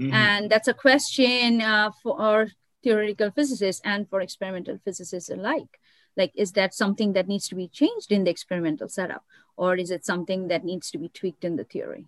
Mm-hmm. 0.01 0.13
And 0.13 0.51
that's 0.51 0.69
a 0.69 0.75
question 0.75 1.63
uh, 1.63 1.91
for 2.03 2.49
theoretical 2.83 3.31
physicists 3.31 3.83
and 3.85 4.09
for 4.09 4.21
experimental 4.21 4.79
physicists 4.85 5.31
alike. 5.31 5.81
Like, 6.17 6.33
is 6.35 6.53
that 6.53 6.75
something 6.75 7.13
that 7.13 7.29
needs 7.29 7.49
to 7.49 7.55
be 7.55 7.69
changed 7.69 8.11
in 8.11 8.25
the 8.25 8.31
experimental 8.31 8.89
setup, 8.89 9.25
or 9.57 9.77
is 9.77 9.91
it 9.91 10.05
something 10.05 10.49
that 10.49 10.65
needs 10.65 10.91
to 10.91 10.99
be 10.99 11.09
tweaked 11.09 11.45
in 11.45 11.57
the 11.57 11.65
theory? 11.65 12.07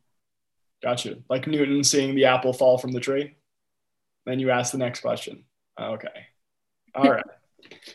Gotcha. 0.83 1.19
Like 1.29 1.47
Newton 1.47 1.83
seeing 1.85 2.15
the 2.15 2.27
apple 2.27 2.53
fall 2.53 2.79
from 2.79 2.93
the 2.93 3.01
tree. 3.01 3.37
Then 4.25 4.39
you 4.39 4.51
ask 4.51 4.73
the 4.73 4.79
next 4.79 5.01
question. 5.01 5.45
Okay. 5.79 6.27
All 6.95 7.11
right. 7.11 7.25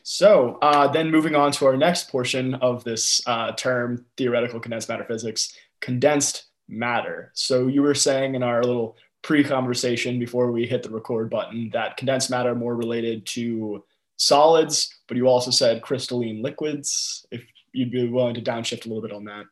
So 0.04 0.58
uh, 0.62 0.88
then 0.90 1.10
moving 1.10 1.36
on 1.36 1.52
to 1.54 1.66
our 1.66 1.78
next 1.78 2.10
portion 2.10 2.56
of 2.56 2.84
this 2.84 3.22
uh, 3.26 3.54
term, 3.54 4.06
theoretical 4.18 4.60
condensed 4.60 4.90
matter 4.90 5.06
physics, 5.06 5.56
condensed 5.80 6.46
matter. 6.68 7.32
So 7.34 7.68
you 7.68 7.82
were 7.82 7.96
saying 7.96 8.36
in 8.36 8.44
our 8.44 8.64
little 8.64 8.98
pre-conversation 9.22 10.20
before 10.20 10.52
we 10.52 10.68
hit 10.68 10.84
the 10.84 10.90
record 10.90 11.30
button 11.30 11.70
that 11.74 11.98
condensed 11.98 12.30
matter 12.30 12.54
more 12.56 12.76
related 12.76 13.26
to 13.26 13.84
solids, 14.18 14.94
but 15.08 15.18
you 15.18 15.28
also 15.28 15.52
said 15.52 15.82
crystalline 15.82 16.42
liquids. 16.42 17.26
If 17.32 17.46
you'd 17.72 17.92
be 17.92 18.08
willing 18.08 18.36
to 18.36 18.42
downshift 18.42 18.86
a 18.86 18.90
little 18.90 19.02
bit 19.02 19.12
on 19.12 19.26
that. 19.26 19.46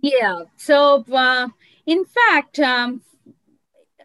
Yeah. 0.00 0.42
So 0.56 1.04
uh, 1.12 1.48
in 1.86 2.04
fact, 2.04 2.58
um, 2.58 3.02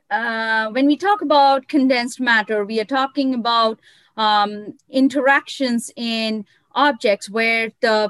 uh, 0.10 0.70
when 0.70 0.86
we 0.86 0.98
talk 0.98 1.22
about 1.22 1.68
condensed 1.68 2.20
matter, 2.20 2.66
we 2.66 2.80
are 2.80 2.86
talking 2.86 3.34
about 3.34 3.80
um, 4.18 4.78
interactions 4.90 5.92
in 5.96 6.46
objects 6.74 7.30
where 7.30 7.72
the 7.82 8.10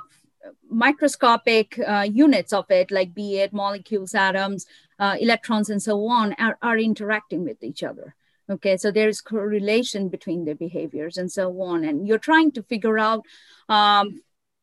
microscopic 0.69 1.80
uh, 1.88 2.08
units 2.10 2.54
of 2.54 2.69
it, 2.69 2.91
like 2.91 3.13
be 3.13 3.38
it 3.38 3.54
molecules, 3.54 4.13
atoms, 4.15 4.65
uh, 4.99 5.15
electrons, 5.19 5.69
and 5.69 5.82
so 5.82 6.08
on, 6.08 6.34
are, 6.34 6.58
are 6.62 6.78
interacting 6.78 7.43
with 7.43 7.63
each 7.63 7.84
other. 7.84 8.15
Okay, 8.49 8.78
so 8.78 8.91
there 8.91 9.10
is 9.10 9.21
correlation 9.21 10.10
between 10.10 10.45
their 10.45 10.56
behaviors 10.56 11.17
and 11.17 11.32
so 11.32 11.62
on. 11.62 11.84
And 11.84 12.08
you're 12.08 12.17
trying 12.17 12.52
to 12.54 12.63
figure 12.63 12.97
out 12.97 13.23
um, 13.67 14.21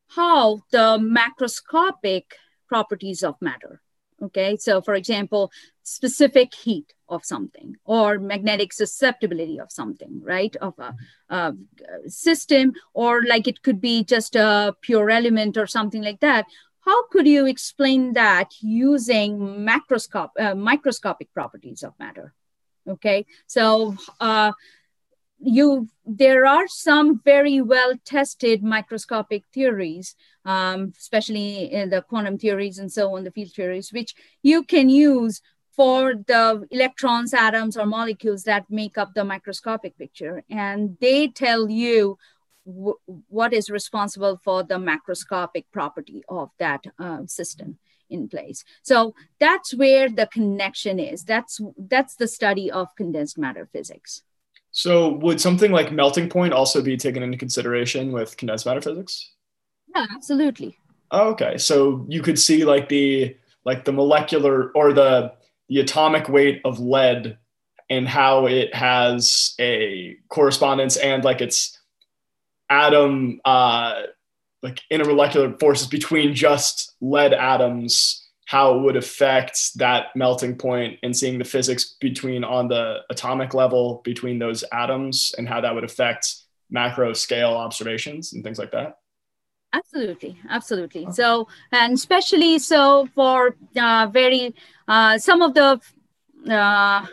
how 0.09 0.63
the 0.73 0.99
macroscopic 0.99 2.25
properties 2.69 3.23
of 3.23 3.37
matter 3.41 3.81
Okay, 4.23 4.57
so 4.57 4.81
for 4.81 4.95
example, 4.95 5.53
specific 5.83 6.55
heat 6.55 6.95
of 7.09 7.25
something 7.25 7.77
or 7.85 8.19
magnetic 8.19 8.73
susceptibility 8.73 9.61
of 9.61 9.71
something, 9.71 10.21
right? 10.23 10.55
Of 10.57 10.79
a, 10.79 10.95
a, 11.29 11.55
system, 12.07 12.75
or 12.95 13.23
like 13.25 13.47
it 13.47 13.63
could 13.63 13.81
be 13.81 14.05
just 14.05 14.37
a 14.37 14.75
pure 14.81 15.11
element 15.11 15.57
or 15.57 15.67
something 15.67 16.03
like 16.03 16.21
that. 16.21 16.47
How 16.81 17.09
could 17.09 17.27
you 17.27 17.47
explain 17.47 18.13
that 18.13 18.53
using 18.61 19.39
macroscope, 19.39 20.31
uh, 20.39 20.55
microscopic 20.55 21.33
properties 21.35 21.83
of 21.83 21.93
matter? 21.99 22.33
Okay, 22.89 23.27
so 23.47 23.97
uh, 24.21 24.53
you 25.41 25.89
there 26.07 26.47
are 26.47 26.67
some 26.69 27.21
very 27.25 27.61
well 27.61 27.95
tested 28.05 28.63
microscopic 28.63 29.45
theories 29.53 30.15
um, 30.45 30.93
especially 30.99 31.73
in 31.73 31.91
the 31.91 32.03
quantum 32.03 32.39
theories 32.39 32.79
and 32.79 32.91
so 32.91 33.17
on 33.17 33.25
the 33.25 33.31
field 33.31 33.53
theories 33.53 33.93
which 33.93 34.15
you 34.43 34.63
can 34.63 34.89
use 34.89 35.43
for 35.77 36.15
the 36.15 36.67
electrons 36.71 37.35
atoms 37.35 37.77
or 37.77 37.87
molecules 37.87 38.45
that 38.45 38.65
make 38.71 38.97
up 38.99 39.15
the 39.15 39.25
microscopic 39.25 39.97
picture 39.99 40.43
and 40.51 40.97
they 41.01 41.29
tell 41.29 41.69
you 41.69 42.19
w- 42.67 42.99
what 43.29 43.53
is 43.53 43.71
responsible 43.71 44.41
for 44.43 44.63
the 44.63 44.77
macroscopic 44.77 45.65
property 45.73 46.23
of 46.29 46.51
that 46.59 46.83
uh, 46.99 47.21
system 47.27 47.79
in 48.09 48.29
place 48.29 48.65
so 48.83 49.15
that's 49.41 49.75
where 49.75 50.09
the 50.09 50.27
connection 50.27 50.99
is 50.99 51.25
that's 51.25 51.61
that's 51.77 52.15
the 52.17 52.29
study 52.29 52.71
of 52.71 52.95
condensed 52.97 53.37
matter 53.37 53.69
physics 53.73 54.23
so 54.77 55.09
would 55.09 55.41
something 55.41 55.73
like 55.73 55.91
melting 55.91 56.29
point 56.29 56.53
also 56.53 56.83
be 56.83 56.99
taken 56.99 57.23
into 57.23 57.39
consideration 57.39 58.13
with 58.13 58.37
condensed 58.37 58.67
matter 58.67 58.83
physics? 58.83 59.33
Yeah, 59.95 60.05
absolutely. 60.15 60.77
Oh, 61.11 61.31
okay. 61.31 61.57
So 61.57 62.05
you 62.11 62.21
could 62.21 62.39
see 62.39 62.63
like 62.67 62.91
the 62.91 63.39
like 63.65 63.87
the 63.87 63.93
molecular 63.93 64.73
or 64.73 64.93
the 64.93 65.33
the 65.69 65.81
atomic 65.81 66.29
weight 66.29 66.61
of 66.65 66.79
lead 66.79 67.39
and 67.89 68.09
how 68.09 68.47
it 68.47 68.75
has 68.75 69.55
a 69.61 70.17
correspondence 70.29 70.97
and 70.97 71.25
like 71.25 71.41
its 71.41 71.79
atom 72.69 73.41
uh 73.45 74.03
like 74.63 74.81
intermolecular 74.93 75.59
forces 75.61 75.87
between 75.87 76.35
just 76.35 76.95
lead 77.01 77.33
atoms 77.33 78.25
how 78.47 78.77
it 78.77 78.83
would 78.83 78.97
affect 78.97 79.77
that 79.77 80.07
melting 80.15 80.57
point 80.57 80.99
and 81.03 81.17
seeing 81.17 81.39
the 81.39 81.45
physics 81.45 81.97
between 82.01 82.45
on 82.45 82.69
the 82.69 82.99
atomic 83.11 83.55
level 83.55 84.01
between 84.05 84.39
those 84.39 84.65
atoms 84.73 85.35
and 85.37 85.49
how 85.49 85.61
that 85.61 85.75
would 85.75 85.85
affect 85.85 86.35
macro 86.71 87.13
scale 87.13 87.53
observations 87.53 88.33
and 88.33 88.43
things 88.43 88.59
like 88.59 88.73
that 88.73 88.99
absolutely 89.77 90.39
absolutely. 90.49 91.07
So 91.13 91.49
and 91.73 91.95
especially 91.95 92.59
so 92.59 93.09
for 93.15 93.57
uh, 93.77 94.09
very 94.13 94.55
uh, 94.89 95.19
some 95.19 95.43
of 95.43 95.55
the 95.55 95.81
uh, 96.51 97.07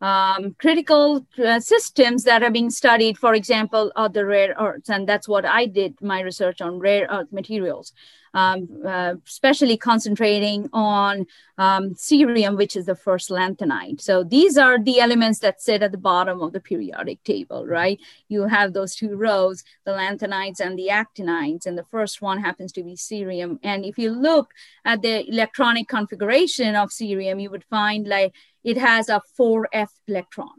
um, 0.00 0.54
critical 0.58 1.26
uh, 1.44 1.60
systems 1.60 2.24
that 2.24 2.42
are 2.42 2.50
being 2.50 2.70
studied, 2.70 3.18
for 3.18 3.34
example, 3.34 3.92
are 3.96 4.08
the 4.08 4.26
rare 4.26 4.54
earths. 4.58 4.90
And 4.90 5.08
that's 5.08 5.28
what 5.28 5.44
I 5.44 5.66
did 5.66 6.00
my 6.00 6.20
research 6.20 6.60
on 6.60 6.78
rare 6.78 7.06
earth 7.10 7.32
materials 7.32 7.92
um, 8.34 8.68
uh, 8.84 9.14
especially 9.26 9.76
concentrating 9.76 10.68
on 10.72 11.26
um, 11.56 11.94
cerium, 11.94 12.56
which 12.56 12.76
is 12.76 12.86
the 12.86 12.96
first 12.96 13.30
lanthanide. 13.30 14.00
So 14.00 14.24
these 14.24 14.58
are 14.58 14.82
the 14.82 14.98
elements 14.98 15.38
that 15.38 15.62
sit 15.62 15.82
at 15.82 15.92
the 15.92 15.98
bottom 15.98 16.42
of 16.42 16.52
the 16.52 16.60
periodic 16.60 17.22
table, 17.22 17.64
right? 17.64 17.98
You 18.28 18.46
have 18.46 18.72
those 18.72 18.96
two 18.96 19.16
rows, 19.16 19.62
the 19.84 19.92
lanthanides 19.92 20.60
and 20.60 20.76
the 20.76 20.88
actinides, 20.88 21.64
and 21.64 21.78
the 21.78 21.84
first 21.84 22.20
one 22.20 22.40
happens 22.40 22.72
to 22.72 22.82
be 22.82 22.96
cerium. 22.96 23.58
And 23.62 23.84
if 23.84 23.98
you 23.98 24.10
look 24.10 24.52
at 24.84 25.02
the 25.02 25.26
electronic 25.28 25.86
configuration 25.86 26.74
of 26.74 26.90
cerium, 26.90 27.40
you 27.40 27.50
would 27.50 27.64
find 27.64 28.06
like 28.06 28.34
it 28.64 28.78
has 28.78 29.08
a 29.08 29.20
4f 29.38 29.90
electron, 30.08 30.58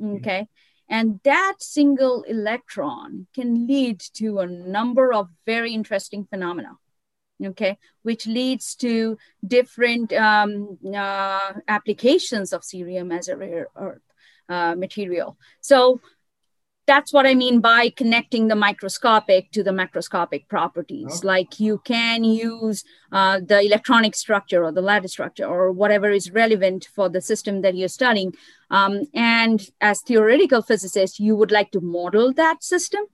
mm-hmm. 0.00 0.16
okay? 0.16 0.42
Mm-hmm 0.42 0.52
And 0.90 1.20
that 1.24 1.56
single 1.60 2.22
electron 2.22 3.26
can 3.34 3.66
lead 3.66 4.00
to 4.14 4.38
a 4.38 4.46
number 4.46 5.12
of 5.12 5.28
very 5.44 5.74
interesting 5.74 6.24
phenomena, 6.24 6.78
okay, 7.44 7.76
which 8.02 8.26
leads 8.26 8.74
to 8.76 9.18
different 9.46 10.12
um, 10.12 10.78
uh, 10.94 11.52
applications 11.68 12.52
of 12.52 12.62
cerium 12.62 13.16
as 13.16 13.28
a 13.28 13.36
rare 13.36 13.68
earth 13.76 14.00
uh, 14.48 14.74
material. 14.76 15.36
So 15.60 16.00
that's 16.88 17.12
what 17.12 17.26
I 17.26 17.34
mean 17.34 17.60
by 17.60 17.90
connecting 17.90 18.48
the 18.48 18.56
microscopic 18.56 19.52
to 19.52 19.62
the 19.62 19.72
macroscopic 19.72 20.48
properties. 20.48 21.18
Okay. 21.18 21.26
Like 21.26 21.60
you 21.60 21.82
can 21.84 22.24
use 22.24 22.82
uh, 23.12 23.40
the 23.44 23.60
electronic 23.60 24.14
structure 24.16 24.64
or 24.64 24.72
the 24.72 24.80
lattice 24.80 25.12
structure 25.12 25.44
or 25.44 25.70
whatever 25.70 26.10
is 26.10 26.30
relevant 26.30 26.88
for 26.94 27.10
the 27.10 27.20
system 27.20 27.60
that 27.60 27.76
you're 27.76 27.88
studying. 27.88 28.32
Um, 28.70 29.02
and 29.12 29.70
as 29.82 30.00
theoretical 30.00 30.62
physicists, 30.62 31.20
you 31.20 31.36
would 31.36 31.52
like 31.52 31.70
to 31.72 31.80
model 31.82 32.32
that 32.32 32.64
system. 32.64 33.04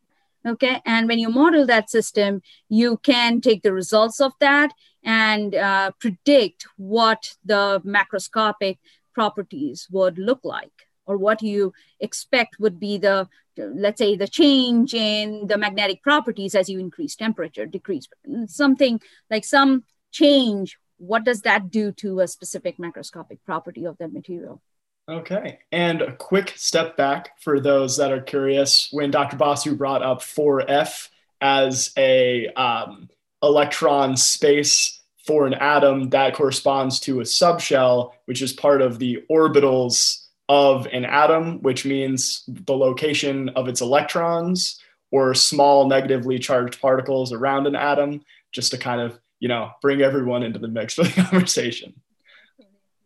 Okay. 0.47 0.81
And 0.87 1.09
when 1.09 1.19
you 1.19 1.29
model 1.29 1.67
that 1.67 1.91
system, 1.91 2.43
you 2.69 2.99
can 2.99 3.41
take 3.41 3.63
the 3.63 3.73
results 3.73 4.21
of 4.21 4.33
that 4.39 4.71
and 5.03 5.53
uh, 5.57 5.91
predict 5.99 6.67
what 6.77 7.35
the 7.45 7.83
macroscopic 7.85 8.79
properties 9.13 9.89
would 9.91 10.17
look 10.17 10.41
like 10.45 10.84
or 11.07 11.17
what 11.17 11.43
you 11.43 11.73
expect 12.01 12.59
would 12.59 12.79
be 12.79 12.99
the 12.99 13.29
let's 13.57 13.99
say 13.99 14.17
the 14.17 14.27
change 14.27 14.95
in 14.95 15.47
the 15.47 15.57
magnetic 15.57 16.03
properties 16.03 16.55
as 16.55 16.69
you 16.69 16.81
increase 16.81 17.14
temperature 17.14 17.67
decrease 17.67 18.09
something 18.47 19.01
like 19.31 19.45
some 19.45 19.85
change 20.11 20.79
what 20.99 21.25
does 21.25 21.43
that 21.43 21.71
do 21.71 21.93
to 21.93 22.21
a 22.21 22.29
specific 22.29 22.79
macroscopic 22.79 23.38
property 23.45 23.85
of 23.85 23.99
that 23.99 24.12
material? 24.12 24.62
Okay 25.09 25.59
and 25.71 26.01
a 26.01 26.12
quick 26.17 26.55
step 26.57 26.97
back 26.97 27.38
for 27.40 27.61
those 27.61 27.97
that 27.99 28.11
are 28.12 28.23
curious. 28.23 28.88
When 28.90 29.11
dr 29.11 29.37
basu 29.37 29.75
brought 29.75 30.03
up 30.03 30.21
4f 30.21 31.09
as 31.40 31.93
a 31.99 32.49
um, 32.55 33.11
electron 33.43 34.17
space 34.17 35.03
for 35.27 35.47
an 35.47 35.55
atom 35.55 36.11
that 36.11 36.35
corresponds 36.35 37.01
to 37.01 37.21
a 37.21 37.25
subshell 37.25 38.12
which 38.25 38.40
is 38.40 38.53
part 38.53 38.81
of 38.81 38.99
the 38.99 39.23
orbitals 39.31 40.24
of 40.48 40.87
an 40.87 41.04
atom, 41.04 41.62
which 41.62 41.85
means 41.85 42.44
the 42.46 42.76
location 42.76 43.50
of 43.50 43.68
its 43.68 43.80
electrons 43.80 44.80
or 45.11 45.35
small 45.35 45.88
negatively 45.88 46.38
charged 46.38 46.80
particles 46.80 47.33
around 47.33 47.66
an 47.66 47.76
atom, 47.76 48.20
just 48.52 48.72
to 48.72 48.78
kind 48.78 49.00
of, 49.00 49.18
you 49.40 49.48
know, 49.48 49.70
bring 49.80 50.02
everyone 50.02 50.42
into 50.42 50.59
the 50.59 50.68
mix 50.68 50.94
for 50.94 51.04
the 51.04 51.11
conversation. 51.22 51.94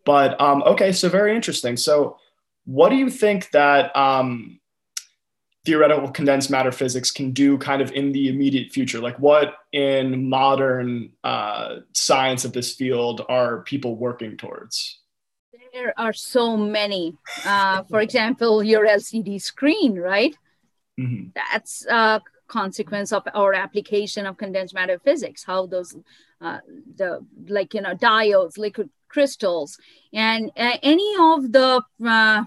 But 0.05 0.40
um, 0.40 0.62
okay, 0.62 0.92
so 0.92 1.09
very 1.09 1.37
interesting. 1.37 1.77
So, 1.77 2.16
what 2.64 2.88
do 2.88 2.96
you 2.96 3.11
think 3.11 3.51
that 3.51 3.94
um, 3.94 4.59
theoretical 5.64 6.11
condensed 6.11 6.51
matter 6.51 6.72
physics 6.72 7.11
can 7.11 7.33
do 7.33 7.59
kind 7.59 7.83
of 7.83 7.92
in 7.92 8.12
the 8.12 8.29
immediate 8.29 8.72
future? 8.72 9.01
Like, 9.01 9.18
what 9.18 9.57
in 9.72 10.31
modern 10.31 11.12
uh, 11.22 11.81
science 11.92 12.46
of 12.46 12.55
this 12.55 12.74
field 12.74 13.24
are 13.29 13.62
people 13.64 13.96
working 13.96 14.38
towards? 14.38 14.98
There 15.79 15.95
are 15.97 16.12
so 16.12 16.57
many. 16.57 17.17
Uh, 17.45 17.83
for 17.85 18.01
example, 18.01 18.62
your 18.62 18.87
LCD 18.87 19.41
screen, 19.41 19.99
right? 19.99 20.37
Mm-hmm. 20.99 21.29
That's 21.35 21.87
a 21.87 22.21
consequence 22.49 23.12
of 23.12 23.23
our 23.35 23.55
application 23.55 24.27
of 24.27 24.37
condensed 24.37 24.75
matter 24.75 24.99
physics. 24.99 25.45
How 25.45 25.67
those, 25.67 25.97
uh, 26.41 26.59
the 26.97 27.25
like 27.49 27.75
you 27.75 27.83
know 27.83 27.95
diodes, 27.95 28.59
liquid 28.59 28.91
crystals, 29.09 29.79
and 30.12 30.51
uh, 30.57 30.77
any 30.83 31.11
of 31.21 31.53
the 31.53 31.83
uh, 32.05 32.45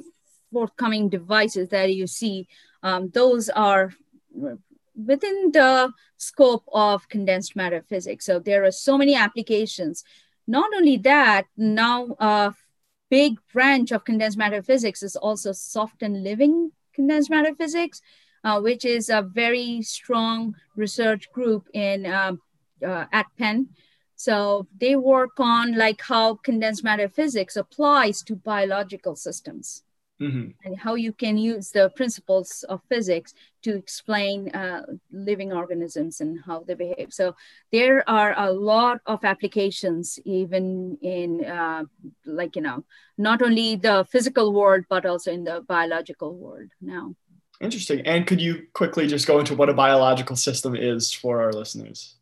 forthcoming 0.52 1.10
devices 1.10 1.70
that 1.70 1.94
you 1.94 2.08
see, 2.08 2.48
um, 2.84 3.10
those 3.14 3.50
are 3.50 3.94
within 4.96 5.52
the 5.52 5.92
scope 6.18 6.66
of 6.74 7.08
condensed 7.08 7.56
matter 7.56 7.82
physics. 7.88 8.26
So 8.26 8.40
there 8.40 8.66
are 8.66 8.72
so 8.72 8.98
many 8.98 9.16
applications. 9.16 10.04
Not 10.48 10.70
only 10.76 10.98
that, 10.98 11.46
now 11.56 12.16
uh, 12.20 12.52
big 13.12 13.38
branch 13.54 13.92
of 13.92 14.06
condensed 14.06 14.38
matter 14.38 14.64
physics 14.64 15.04
is 15.04 15.16
also 15.16 15.52
soft 15.52 16.02
and 16.02 16.24
living 16.24 16.72
condensed 16.96 17.30
matter 17.30 17.54
physics, 17.54 18.02
uh, 18.44 18.60
which 18.60 18.86
is 18.86 19.10
a 19.10 19.22
very 19.22 19.82
strong 19.84 20.56
research 20.76 21.32
group 21.32 21.68
in 21.74 22.06
uh, 22.06 22.32
uh, 22.84 23.06
at 23.12 23.28
Penn. 23.38 23.68
So 24.16 24.68
they 24.80 24.96
work 24.96 25.40
on 25.40 25.76
like 25.76 26.02
how 26.02 26.36
condensed 26.36 26.84
matter 26.84 27.10
physics 27.10 27.56
applies 27.56 28.24
to 28.24 28.36
biological 28.36 29.16
systems 29.16 29.84
mm-hmm. 30.22 30.50
and 30.64 30.80
how 30.80 30.96
you 30.96 31.12
can 31.12 31.38
use 31.38 31.72
the 31.72 31.90
principles 31.96 32.64
of 32.70 32.82
physics 32.88 33.34
to 33.64 33.76
explain 33.76 34.50
uh, 34.50 34.84
living 35.12 35.52
organisms 35.52 36.22
and 36.22 36.40
how 36.46 36.64
they 36.68 36.76
behave. 36.76 37.12
So 37.12 37.36
there 37.72 38.08
are 38.10 38.34
a 38.38 38.52
lot 38.52 39.02
of 39.06 39.26
applications, 39.26 40.20
even 40.26 40.98
in 41.02 41.44
uh, 41.44 41.84
like 42.26 42.56
you 42.56 42.62
know, 42.62 42.86
not 43.18 43.42
only 43.42 43.76
the 43.76 44.06
physical 44.12 44.54
world 44.54 44.86
but 44.90 45.06
also 45.06 45.32
in 45.32 45.44
the 45.44 45.62
biological 45.68 46.36
world 46.36 46.70
now. 46.82 47.16
Interesting. 47.60 48.02
And 48.08 48.26
could 48.26 48.42
you 48.42 48.68
quickly 48.74 49.06
just 49.08 49.28
go 49.28 49.40
into 49.40 49.56
what 49.56 49.70
a 49.70 49.74
biological 49.74 50.36
system 50.36 50.76
is 50.76 51.14
for 51.14 51.42
our 51.42 51.54
listeners? 51.54 52.16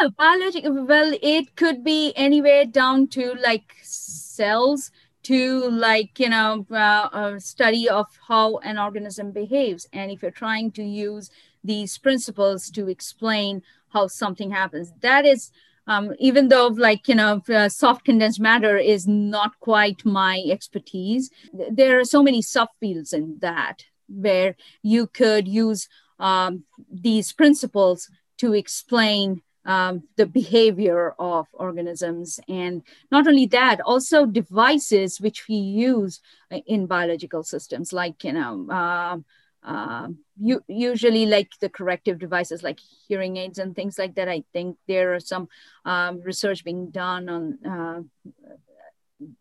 Yeah, 0.00 0.08
biological. 0.16 0.86
Well, 0.86 1.12
it 1.22 1.56
could 1.56 1.84
be 1.84 2.12
anywhere 2.16 2.64
down 2.64 3.08
to 3.08 3.34
like 3.34 3.74
cells 3.82 4.90
to 5.24 5.68
like 5.70 6.18
you 6.18 6.28
know 6.28 6.66
uh, 6.70 7.38
study 7.38 7.88
of 7.88 8.06
how 8.28 8.58
an 8.58 8.78
organism 8.78 9.32
behaves. 9.32 9.88
And 9.92 10.10
if 10.10 10.22
you're 10.22 10.30
trying 10.30 10.70
to 10.72 10.82
use 10.82 11.30
these 11.64 11.98
principles 11.98 12.70
to 12.70 12.88
explain 12.88 13.62
how 13.88 14.06
something 14.06 14.50
happens 14.50 14.92
that 15.00 15.24
is 15.24 15.50
um, 15.86 16.14
even 16.18 16.48
though 16.48 16.66
like 16.66 17.08
you 17.08 17.14
know 17.14 17.42
uh, 17.48 17.68
soft 17.68 18.04
condensed 18.04 18.40
matter 18.40 18.76
is 18.76 19.06
not 19.06 19.58
quite 19.60 20.04
my 20.04 20.42
expertise 20.50 21.30
there 21.70 21.98
are 21.98 22.04
so 22.04 22.22
many 22.22 22.42
subfields 22.42 23.14
in 23.14 23.38
that 23.40 23.84
where 24.08 24.56
you 24.82 25.06
could 25.06 25.48
use 25.48 25.88
um, 26.18 26.64
these 26.90 27.32
principles 27.32 28.10
to 28.36 28.52
explain 28.52 29.42
um, 29.64 30.02
the 30.16 30.26
behavior 30.26 31.14
of 31.18 31.46
organisms. 31.52 32.40
And 32.48 32.82
not 33.10 33.26
only 33.26 33.46
that, 33.46 33.80
also 33.80 34.26
devices 34.26 35.20
which 35.20 35.48
we 35.48 35.56
use 35.56 36.20
in 36.66 36.86
biological 36.86 37.42
systems, 37.42 37.92
like, 37.92 38.24
you 38.24 38.32
know, 38.32 38.66
uh, 38.70 39.18
uh, 39.66 40.08
you, 40.38 40.62
usually 40.68 41.24
like 41.24 41.50
the 41.60 41.70
corrective 41.70 42.18
devices 42.18 42.62
like 42.62 42.78
hearing 43.08 43.38
aids 43.38 43.58
and 43.58 43.74
things 43.74 43.98
like 43.98 44.14
that. 44.16 44.28
I 44.28 44.44
think 44.52 44.76
there 44.86 45.14
are 45.14 45.20
some 45.20 45.48
um, 45.86 46.20
research 46.20 46.64
being 46.64 46.90
done 46.90 47.28
on 47.28 47.58
uh, 47.64 48.00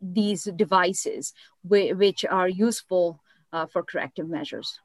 these 0.02 0.46
devices 0.56 1.34
which 1.64 2.24
are 2.24 2.48
useful 2.48 3.20
uh, 3.52 3.66
for 3.66 3.84
corrective 3.84 4.30
measures. 4.30 4.80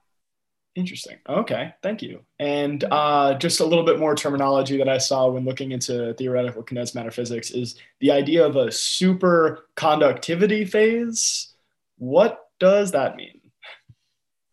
Interesting. 0.78 1.18
Okay, 1.28 1.74
thank 1.82 2.00
you. 2.02 2.20
And 2.38 2.84
uh, 2.92 3.34
just 3.34 3.58
a 3.58 3.64
little 3.64 3.84
bit 3.84 3.98
more 3.98 4.14
terminology 4.14 4.78
that 4.78 4.88
I 4.88 4.98
saw 4.98 5.28
when 5.28 5.44
looking 5.44 5.72
into 5.72 6.14
theoretical 6.14 6.62
condensed 6.62 6.94
matter 6.94 7.10
physics 7.10 7.50
is 7.50 7.74
the 7.98 8.12
idea 8.12 8.46
of 8.46 8.54
a 8.54 8.66
superconductivity 8.66 10.70
phase. 10.70 11.52
What 11.96 12.46
does 12.60 12.92
that 12.92 13.16
mean? 13.16 13.40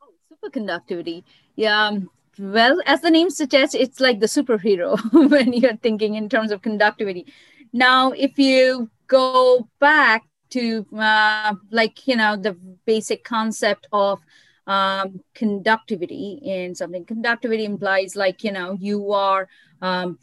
Oh, 0.01 0.07
superconductivity. 0.33 1.23
Yeah. 1.57 1.89
Um, 1.89 2.09
well, 2.39 2.81
as 2.87 3.01
the 3.01 3.11
name 3.11 3.29
suggests, 3.29 3.75
it's 3.75 3.99
like 3.99 4.19
the 4.19 4.25
superhero 4.25 4.97
when 5.29 5.53
you're 5.53 5.77
thinking 5.77 6.15
in 6.15 6.27
terms 6.27 6.51
of 6.51 6.63
conductivity. 6.63 7.31
Now, 7.71 8.13
if 8.13 8.39
you 8.39 8.89
go 9.05 9.69
back 9.79 10.23
to 10.49 10.87
uh, 10.97 11.53
like 11.69 12.07
you 12.07 12.15
know 12.15 12.35
the 12.35 12.53
basic 12.85 13.23
concept 13.23 13.85
of 13.91 14.25
um, 14.67 15.21
conductivity 15.33 16.39
in 16.43 16.75
something. 16.75 17.05
Conductivity 17.05 17.65
implies 17.65 18.15
like, 18.15 18.43
you 18.43 18.51
know, 18.51 18.77
you 18.79 19.11
are, 19.13 19.47
um, 19.81 20.19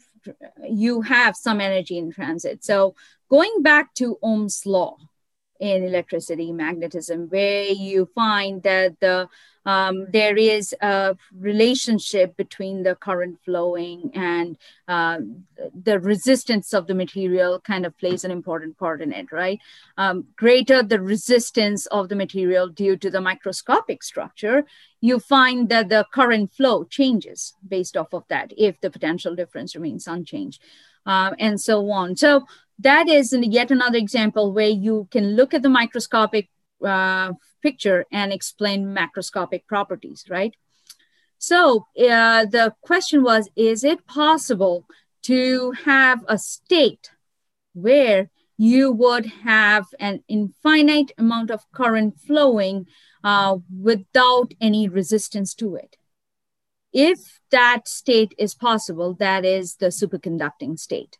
you 0.69 1.01
have 1.01 1.35
some 1.35 1.61
energy 1.61 1.97
in 1.97 2.11
transit. 2.11 2.63
So 2.63 2.95
going 3.29 3.61
back 3.61 3.93
to 3.95 4.17
Ohm's 4.21 4.65
law 4.65 4.97
in 5.59 5.83
electricity, 5.83 6.51
magnetism, 6.51 7.27
where 7.29 7.65
you 7.65 8.09
find 8.13 8.63
that 8.63 8.99
the 8.99 9.29
um, 9.65 10.07
there 10.11 10.35
is 10.35 10.75
a 10.81 11.15
relationship 11.37 12.35
between 12.35 12.83
the 12.83 12.95
current 12.95 13.39
flowing 13.45 14.11
and 14.13 14.57
uh, 14.87 15.19
the 15.83 15.99
resistance 15.99 16.73
of 16.73 16.87
the 16.87 16.93
material 16.93 17.59
kind 17.61 17.85
of 17.85 17.97
plays 17.97 18.23
an 18.23 18.31
important 18.31 18.77
part 18.77 19.01
in 19.01 19.13
it, 19.13 19.31
right? 19.31 19.59
Um, 19.97 20.25
greater 20.35 20.83
the 20.83 20.99
resistance 20.99 21.85
of 21.87 22.09
the 22.09 22.15
material 22.15 22.67
due 22.67 22.97
to 22.97 23.09
the 23.09 23.21
microscopic 23.21 24.03
structure, 24.03 24.65
you 25.01 25.19
find 25.19 25.69
that 25.69 25.89
the 25.89 26.05
current 26.13 26.51
flow 26.53 26.83
changes 26.83 27.53
based 27.67 27.95
off 27.95 28.13
of 28.13 28.23
that 28.29 28.53
if 28.57 28.79
the 28.81 28.89
potential 28.89 29.35
difference 29.35 29.75
remains 29.75 30.07
unchanged. 30.07 30.61
Uh, 31.05 31.31
and 31.37 31.59
so 31.59 31.91
on. 31.91 32.15
So 32.15 32.45
that 32.79 33.09
is 33.09 33.35
yet 33.37 33.71
another 33.71 33.97
example 33.97 34.53
where 34.53 34.69
you 34.69 35.09
can 35.11 35.35
look 35.35 35.53
at 35.53 35.61
the 35.61 35.69
microscopic 35.69 36.49
uh, 36.83 37.33
picture 37.63 38.05
and 38.11 38.31
explain 38.31 38.85
macroscopic 38.85 39.65
properties, 39.65 40.25
right? 40.29 40.53
So 41.37 41.87
uh, 41.97 42.45
the 42.45 42.73
question 42.81 43.23
was, 43.23 43.49
is 43.55 43.83
it 43.83 44.05
possible 44.05 44.85
to 45.23 45.71
have 45.85 46.23
a 46.27 46.37
state 46.37 47.09
where 47.73 48.29
you 48.57 48.91
would 48.91 49.25
have 49.43 49.85
an 49.99 50.23
infinite 50.27 51.11
amount 51.17 51.49
of 51.51 51.69
current 51.71 52.19
flowing 52.19 52.85
uh, 53.23 53.57
without 53.81 54.53
any 54.61 54.87
resistance 54.87 55.53
to 55.55 55.75
it? 55.75 55.97
If 56.93 57.41
that 57.49 57.87
state 57.87 58.33
is 58.37 58.53
possible, 58.53 59.15
that 59.15 59.43
is 59.43 59.77
the 59.77 59.87
superconducting 59.87 60.77
state. 60.77 61.17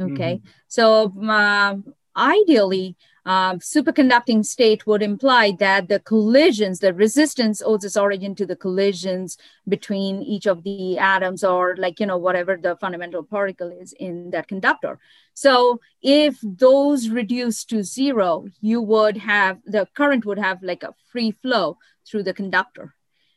Okay. 0.00 0.36
Mm-hmm. 0.36 0.48
So 0.68 1.12
uh, 1.28 1.76
ideally, 2.16 2.96
um, 3.26 3.58
superconducting 3.58 4.44
state 4.44 4.86
would 4.86 5.02
imply 5.02 5.52
that 5.58 5.88
the 5.88 6.00
collisions, 6.00 6.78
the 6.78 6.94
resistance 6.94 7.62
owes 7.64 7.84
its 7.84 7.96
origin 7.96 8.34
to 8.36 8.46
the 8.46 8.56
collisions 8.56 9.36
between 9.68 10.22
each 10.22 10.46
of 10.46 10.62
the 10.62 10.98
atoms 10.98 11.44
or 11.44 11.76
like, 11.76 12.00
you 12.00 12.06
know, 12.06 12.16
whatever 12.16 12.56
the 12.56 12.76
fundamental 12.76 13.22
particle 13.22 13.70
is 13.70 13.92
in 13.92 14.30
that 14.30 14.48
conductor. 14.48 14.98
So 15.34 15.80
if 16.02 16.38
those 16.42 17.08
reduce 17.08 17.64
to 17.66 17.82
zero, 17.82 18.46
you 18.60 18.80
would 18.80 19.18
have, 19.18 19.58
the 19.64 19.86
current 19.94 20.24
would 20.24 20.38
have 20.38 20.62
like 20.62 20.82
a 20.82 20.94
free 21.10 21.32
flow 21.32 21.78
through 22.06 22.22
the 22.22 22.34
conductor. 22.34 22.94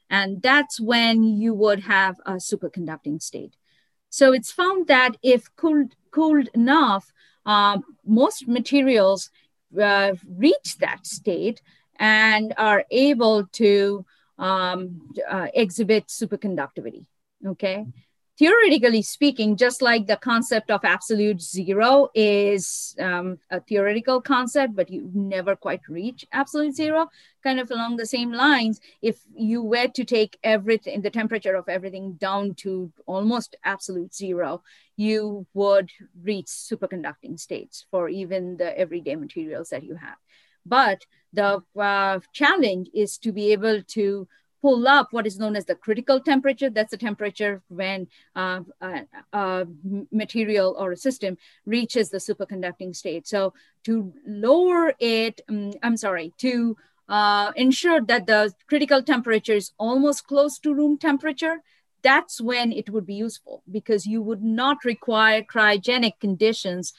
And 0.09 0.41
that's 0.41 0.79
when 0.79 1.23
you 1.23 1.53
would 1.53 1.81
have 1.81 2.17
a 2.25 2.33
superconducting 2.33 3.21
state. 3.21 3.55
So 4.09 4.31
it's 4.31 4.51
found 4.51 4.87
that 4.87 5.17
if 5.23 5.53
cooled, 5.55 5.95
cooled 6.11 6.49
enough, 6.53 7.11
uh, 7.45 7.79
most 8.05 8.47
materials 8.47 9.29
uh, 9.81 10.13
reach 10.27 10.77
that 10.79 11.05
state 11.05 11.61
and 11.97 12.53
are 12.57 12.83
able 12.91 13.45
to 13.53 14.05
um, 14.37 15.13
uh, 15.29 15.47
exhibit 15.53 16.07
superconductivity. 16.07 17.05
Okay 17.45 17.85
theoretically 18.37 19.01
speaking, 19.01 19.55
just 19.55 19.81
like 19.81 20.07
the 20.07 20.17
concept 20.17 20.71
of 20.71 20.83
absolute 20.83 21.41
zero 21.41 22.09
is 22.15 22.95
um, 22.99 23.37
a 23.51 23.59
theoretical 23.59 24.21
concept, 24.21 24.75
but 24.75 24.89
you 24.89 25.09
never 25.13 25.55
quite 25.55 25.87
reach 25.87 26.25
absolute 26.31 26.75
zero, 26.75 27.09
kind 27.43 27.59
of 27.59 27.69
along 27.69 27.97
the 27.97 28.05
same 28.05 28.31
lines, 28.31 28.79
if 29.01 29.19
you 29.35 29.61
were 29.61 29.87
to 29.87 30.03
take 30.03 30.37
everything, 30.43 31.01
the 31.01 31.09
temperature 31.09 31.55
of 31.55 31.69
everything 31.69 32.13
down 32.13 32.55
to 32.55 32.91
almost 33.05 33.55
absolute 33.63 34.13
zero, 34.15 34.63
you 34.97 35.45
would 35.53 35.91
reach 36.23 36.47
superconducting 36.47 37.39
states 37.39 37.85
for 37.91 38.09
even 38.09 38.57
the 38.57 38.77
everyday 38.77 39.15
materials 39.15 39.69
that 39.69 39.83
you 39.83 39.95
have. 39.95 40.17
But 40.65 41.05
the 41.33 41.61
uh, 41.77 42.19
challenge 42.31 42.89
is 42.93 43.17
to 43.19 43.31
be 43.31 43.51
able 43.51 43.83
to 43.83 44.27
pull 44.63 44.87
up 44.87 45.09
what 45.11 45.27
is 45.27 45.37
known 45.37 45.57
as 45.57 45.65
the 45.65 45.75
critical 45.75 46.21
temperature. 46.21 46.69
That's 46.69 46.91
the 46.91 46.97
temperature 46.97 47.61
when 47.67 48.07
uh, 48.33 48.61
a, 48.79 49.01
a, 49.33 49.67
material 50.09 50.75
or 50.79 50.93
a 50.93 50.97
system 50.97 51.37
reaches 51.65 52.09
the 52.09 52.19
superconducting 52.19 52.95
state. 52.95 53.27
So 53.27 53.53
to 53.83 54.13
lower 54.25 54.93
it, 54.99 55.41
um, 55.49 55.73
I'm 55.83 55.97
sorry, 55.97 56.33
to 56.37 56.77
uh, 57.09 57.51
ensure 57.57 57.99
that 58.05 58.25
the 58.25 58.53
critical 58.67 59.03
temperature 59.03 59.57
is 59.63 59.73
almost 59.77 60.27
close 60.27 60.57
to 60.59 60.73
room 60.73 60.97
temperature, 60.97 61.57
that's 62.01 62.39
when 62.39 62.71
it 62.71 62.89
would 62.89 63.05
be 63.05 63.15
useful 63.15 63.63
because 63.69 64.05
you 64.05 64.21
would 64.21 64.43
not 64.43 64.85
require 64.85 65.41
cryogenic 65.41 66.21
conditions. 66.21 66.93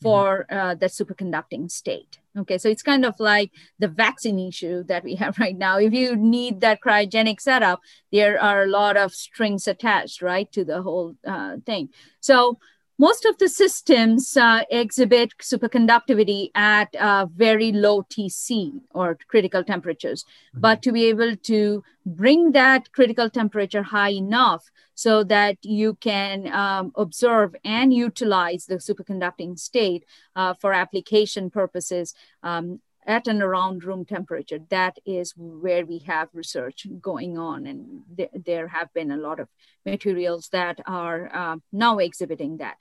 For 0.00 0.46
uh, 0.50 0.74
the 0.74 0.86
superconducting 0.86 1.70
state. 1.70 2.18
Okay, 2.38 2.58
so 2.58 2.68
it's 2.68 2.82
kind 2.82 3.04
of 3.04 3.18
like 3.18 3.50
the 3.78 3.88
vaccine 3.88 4.38
issue 4.38 4.84
that 4.84 5.04
we 5.04 5.14
have 5.22 5.38
right 5.38 5.56
now. 5.56 5.78
If 5.78 5.92
you 5.92 6.16
need 6.16 6.60
that 6.60 6.80
cryogenic 6.80 7.40
setup, 7.40 7.80
there 8.12 8.40
are 8.40 8.62
a 8.62 8.68
lot 8.68 8.96
of 8.96 9.12
strings 9.12 9.66
attached, 9.66 10.22
right, 10.22 10.50
to 10.52 10.64
the 10.64 10.82
whole 10.82 11.16
uh, 11.26 11.56
thing. 11.66 11.90
So 12.20 12.58
most 13.00 13.24
of 13.24 13.38
the 13.38 13.48
systems 13.48 14.36
uh, 14.36 14.62
exhibit 14.70 15.32
superconductivity 15.40 16.50
at 16.54 16.94
uh, 16.96 17.26
very 17.34 17.72
low 17.72 18.02
TC 18.02 18.78
or 18.90 19.16
critical 19.26 19.64
temperatures. 19.64 20.24
Mm-hmm. 20.24 20.60
But 20.60 20.82
to 20.82 20.92
be 20.92 21.06
able 21.06 21.34
to 21.34 21.82
bring 22.04 22.52
that 22.52 22.92
critical 22.92 23.30
temperature 23.30 23.82
high 23.82 24.10
enough 24.10 24.70
so 24.94 25.24
that 25.24 25.56
you 25.62 25.94
can 25.94 26.52
um, 26.52 26.92
observe 26.94 27.56
and 27.64 27.94
utilize 27.94 28.66
the 28.66 28.74
superconducting 28.74 29.58
state 29.58 30.04
uh, 30.36 30.52
for 30.52 30.74
application 30.74 31.48
purposes 31.48 32.12
um, 32.42 32.80
at 33.06 33.26
and 33.26 33.40
around 33.40 33.82
room 33.82 34.04
temperature. 34.04 34.58
That 34.68 34.98
is 35.06 35.32
where 35.38 35.86
we 35.86 36.00
have 36.00 36.28
research 36.34 36.86
going 37.00 37.38
on. 37.38 37.66
And 37.66 38.02
th- 38.14 38.44
there 38.44 38.68
have 38.68 38.92
been 38.92 39.10
a 39.10 39.16
lot 39.16 39.40
of 39.40 39.48
materials 39.86 40.50
that 40.52 40.80
are 40.86 41.34
uh, 41.34 41.56
now 41.72 41.96
exhibiting 41.96 42.58
that. 42.58 42.76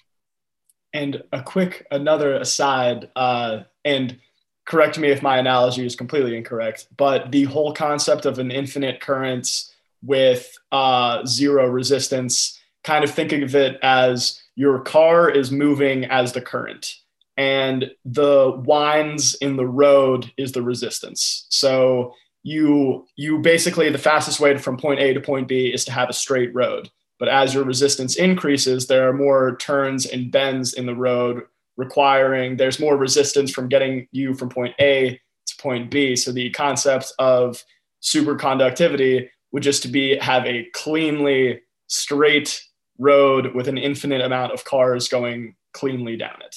And 0.93 1.23
a 1.32 1.41
quick 1.43 1.86
another 1.91 2.34
aside, 2.34 3.10
uh, 3.15 3.63
and 3.86 4.17
correct 4.65 4.97
me 4.97 5.10
if 5.10 5.21
my 5.21 5.38
analogy 5.38 5.86
is 5.86 5.95
completely 5.95 6.36
incorrect, 6.36 6.88
but 6.97 7.32
the 7.32 7.43
whole 7.45 7.73
concept 7.73 8.25
of 8.25 8.39
an 8.39 8.52
infinite 8.52 8.99
current 8.99 9.71
with 10.04 10.58
uh, 10.71 11.25
zero 11.25 11.67
resistance, 11.67 12.60
kind 12.84 13.04
of 13.04 13.12
thinking 13.12 13.43
of 13.43 13.56
it 13.56 13.78
as 13.82 14.41
your 14.56 14.80
car 14.80 15.30
is 15.30 15.52
moving 15.52 16.06
as 16.06 16.34
the 16.34 16.41
current, 16.41 16.95
and 17.38 17.91
the 18.06 18.62
winds 18.65 19.36
in 19.36 19.56
the 19.56 19.67
road 19.67 20.32
is 20.38 20.52
the 20.52 20.62
resistance. 20.62 21.45
So 21.49 22.13
you 22.43 23.06
you 23.15 23.39
basically 23.39 23.89
the 23.89 23.97
fastest 23.97 24.39
way 24.39 24.58
from 24.58 24.78
point 24.78 24.99
A 24.99 25.13
to 25.13 25.21
point 25.21 25.47
B 25.47 25.67
is 25.73 25.86
to 25.86 25.91
have 25.91 26.10
a 26.10 26.13
straight 26.13 26.54
road. 26.54 26.89
But 27.19 27.27
as 27.27 27.53
your 27.53 27.65
resistance 27.65 28.15
increases, 28.15 28.88
there 28.88 29.08
are 29.08 29.13
more 29.13 29.58
turns 29.58 30.05
and 30.05 30.32
bends 30.32 30.73
in 30.73 30.86
the 30.86 30.95
road, 30.95 31.43
requiring 31.75 32.58
there's 32.58 32.79
more 32.79 32.97
resistance 32.97 33.51
from 33.51 33.67
getting 33.67 34.08
you 34.12 34.34
from 34.34 34.49
point 34.49 34.73
A 34.79 35.19
to 35.47 35.55
point 35.62 35.91
B. 35.91 36.15
So 36.15 36.32
the 36.32 36.49
concept 36.51 37.13
of 37.19 37.62
superconductivity 38.01 39.29
would 39.51 39.63
just 39.63 39.91
be 39.91 40.17
have 40.17 40.45
a 40.45 40.67
cleanly 40.73 41.62
straight 41.88 42.63
road 42.97 43.53
with 43.53 43.67
an 43.67 43.77
infinite 43.77 44.21
amount 44.21 44.53
of 44.53 44.63
cars 44.63 45.10
going 45.10 45.55
cleanly 45.73 46.15
down 46.15 46.41
it. 46.45 46.55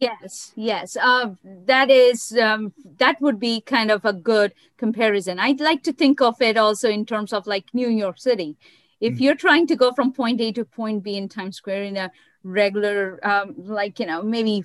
Yes, 0.00 0.52
yes. 0.54 0.96
Uh, 0.96 1.34
that 1.66 1.90
is 1.90 2.36
um, 2.38 2.72
that 2.98 3.20
would 3.20 3.40
be 3.40 3.60
kind 3.62 3.90
of 3.90 4.04
a 4.04 4.12
good 4.12 4.52
comparison. 4.76 5.40
I'd 5.40 5.60
like 5.60 5.82
to 5.84 5.92
think 5.92 6.20
of 6.20 6.40
it 6.40 6.56
also 6.56 6.88
in 6.88 7.04
terms 7.04 7.32
of 7.32 7.46
like 7.48 7.64
New 7.72 7.88
York 7.88 8.18
City 8.18 8.56
if 9.00 9.14
mm-hmm. 9.14 9.22
you're 9.22 9.34
trying 9.34 9.66
to 9.66 9.76
go 9.76 9.92
from 9.92 10.12
point 10.12 10.40
a 10.40 10.52
to 10.52 10.64
point 10.64 11.02
b 11.02 11.16
in 11.16 11.28
times 11.28 11.56
square 11.56 11.82
in 11.82 11.96
a 11.96 12.10
regular 12.44 13.18
um, 13.26 13.54
like 13.56 13.98
you 13.98 14.06
know 14.06 14.22
maybe 14.22 14.64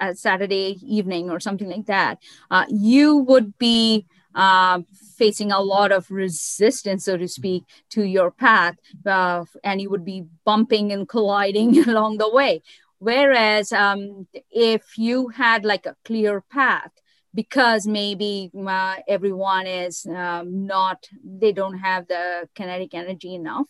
uh, 0.00 0.14
saturday 0.14 0.78
evening 0.82 1.30
or 1.30 1.38
something 1.40 1.68
like 1.68 1.86
that 1.86 2.18
uh, 2.50 2.64
you 2.68 3.18
would 3.18 3.56
be 3.58 4.06
uh, 4.34 4.80
facing 5.16 5.52
a 5.52 5.60
lot 5.60 5.92
of 5.92 6.10
resistance 6.10 7.04
so 7.04 7.16
to 7.16 7.28
speak 7.28 7.64
to 7.90 8.02
your 8.02 8.30
path 8.30 8.76
uh, 9.06 9.44
and 9.62 9.80
you 9.80 9.90
would 9.90 10.04
be 10.04 10.24
bumping 10.44 10.90
and 10.90 11.08
colliding 11.08 11.78
along 11.88 12.16
the 12.16 12.30
way 12.30 12.62
whereas 12.98 13.72
um, 13.72 14.26
if 14.50 14.96
you 14.96 15.28
had 15.28 15.64
like 15.64 15.86
a 15.86 15.96
clear 16.04 16.40
path 16.40 16.92
because 17.34 17.86
maybe 17.86 18.50
uh, 18.66 18.96
everyone 19.08 19.66
is 19.66 20.06
um, 20.06 20.66
not 20.66 21.08
they 21.24 21.52
don't 21.52 21.78
have 21.78 22.06
the 22.08 22.48
kinetic 22.54 22.94
energy 22.94 23.34
enough 23.34 23.66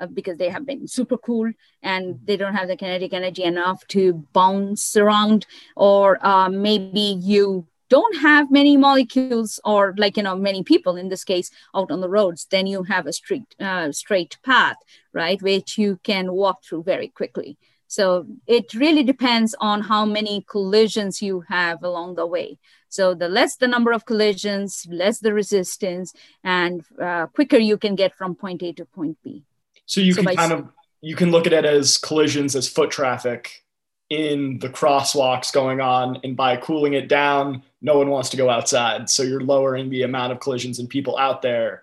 uh, 0.00 0.06
because 0.06 0.38
they 0.38 0.48
have 0.48 0.66
been 0.66 0.86
super 0.86 1.16
cool 1.16 1.50
and 1.82 2.18
they 2.24 2.36
don't 2.36 2.54
have 2.54 2.68
the 2.68 2.76
kinetic 2.76 3.12
energy 3.12 3.44
enough 3.44 3.86
to 3.88 4.26
bounce 4.32 4.96
around 4.96 5.46
or 5.76 6.24
uh, 6.26 6.48
maybe 6.48 7.16
you 7.20 7.66
don't 7.90 8.16
have 8.16 8.50
many 8.50 8.76
molecules 8.76 9.60
or 9.64 9.94
like 9.98 10.16
you 10.16 10.22
know 10.22 10.36
many 10.36 10.62
people 10.62 10.96
in 10.96 11.08
this 11.08 11.22
case 11.22 11.50
out 11.74 11.90
on 11.90 12.00
the 12.00 12.08
roads 12.08 12.46
then 12.50 12.66
you 12.66 12.82
have 12.82 13.06
a 13.06 13.12
straight 13.12 13.54
uh, 13.60 13.92
straight 13.92 14.36
path 14.44 14.76
right 15.12 15.40
which 15.42 15.78
you 15.78 16.00
can 16.02 16.32
walk 16.32 16.64
through 16.64 16.82
very 16.82 17.08
quickly 17.08 17.56
so 17.94 18.26
it 18.46 18.66
really 18.74 19.04
depends 19.12 19.54
on 19.60 19.80
how 19.80 20.04
many 20.04 20.44
collisions 20.54 21.22
you 21.22 21.44
have 21.48 21.82
along 21.82 22.14
the 22.16 22.26
way 22.26 22.58
so 22.94 23.12
the 23.12 23.28
less 23.28 23.56
the 23.56 23.66
number 23.66 23.90
of 23.90 24.04
collisions, 24.04 24.86
less 24.88 25.18
the 25.18 25.34
resistance, 25.34 26.14
and 26.44 26.84
uh, 27.02 27.26
quicker 27.26 27.58
you 27.58 27.76
can 27.76 27.96
get 27.96 28.14
from 28.14 28.36
point 28.36 28.62
A 28.62 28.72
to 28.74 28.84
point 28.84 29.18
B. 29.24 29.42
So 29.84 30.00
you 30.00 30.12
so 30.12 30.22
can 30.22 30.36
kind 30.36 30.52
of 30.52 30.68
you 31.00 31.16
can 31.16 31.32
look 31.32 31.48
at 31.48 31.52
it 31.52 31.64
as 31.64 31.98
collisions 31.98 32.54
as 32.54 32.68
foot 32.68 32.92
traffic 32.92 33.64
in 34.10 34.60
the 34.60 34.68
crosswalks 34.68 35.52
going 35.52 35.80
on, 35.80 36.20
and 36.22 36.36
by 36.36 36.56
cooling 36.56 36.92
it 36.92 37.08
down, 37.08 37.64
no 37.82 37.98
one 37.98 38.10
wants 38.10 38.28
to 38.28 38.36
go 38.36 38.48
outside. 38.48 39.10
So 39.10 39.24
you're 39.24 39.40
lowering 39.40 39.90
the 39.90 40.02
amount 40.02 40.30
of 40.30 40.38
collisions 40.38 40.78
and 40.78 40.88
people 40.88 41.18
out 41.18 41.42
there, 41.42 41.82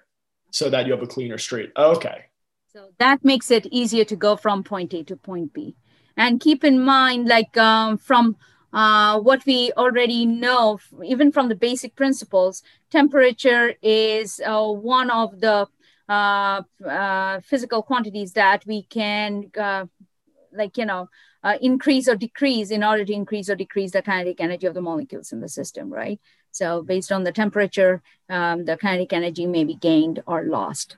so 0.51 0.69
that 0.69 0.85
you 0.85 0.93
have 0.93 1.03
a 1.03 1.07
cleaner 1.07 1.37
street. 1.37 1.73
Okay. 1.75 2.23
So 2.71 2.87
that 2.99 3.25
makes 3.25 3.51
it 3.51 3.65
easier 3.65 4.05
to 4.05 4.15
go 4.15 4.37
from 4.37 4.63
point 4.63 4.93
A 4.93 5.03
to 5.03 5.17
point 5.17 5.51
B. 5.51 5.75
And 6.17 6.39
keep 6.39 6.63
in 6.63 6.83
mind, 6.83 7.27
like 7.27 7.55
um, 7.57 7.97
from 7.97 8.37
uh, 8.73 9.19
what 9.19 9.45
we 9.45 9.71
already 9.77 10.25
know, 10.25 10.79
even 11.03 11.31
from 11.31 11.49
the 11.49 11.55
basic 11.55 11.95
principles, 11.95 12.63
temperature 12.89 13.73
is 13.81 14.41
uh, 14.45 14.67
one 14.67 15.09
of 15.09 15.39
the 15.39 15.67
uh, 16.09 16.61
uh 16.85 17.39
physical 17.41 17.81
quantities 17.81 18.33
that 18.33 18.65
we 18.65 18.83
can, 18.83 19.49
uh, 19.57 19.85
like, 20.51 20.77
you 20.77 20.85
know, 20.85 21.09
uh, 21.43 21.57
increase 21.61 22.07
or 22.07 22.15
decrease 22.15 22.69
in 22.71 22.83
order 22.83 23.05
to 23.05 23.13
increase 23.13 23.49
or 23.49 23.55
decrease 23.55 23.91
the 23.91 24.01
kinetic 24.01 24.39
energy 24.41 24.67
of 24.67 24.73
the 24.73 24.81
molecules 24.81 25.31
in 25.31 25.39
the 25.39 25.49
system, 25.49 25.91
right? 25.91 26.19
So 26.51 26.83
based 26.83 27.11
on 27.11 27.23
the 27.23 27.31
temperature, 27.31 28.01
um, 28.29 28.65
the 28.65 28.77
kinetic 28.77 29.13
energy 29.13 29.47
may 29.47 29.63
be 29.63 29.75
gained 29.75 30.21
or 30.27 30.43
lost. 30.43 30.97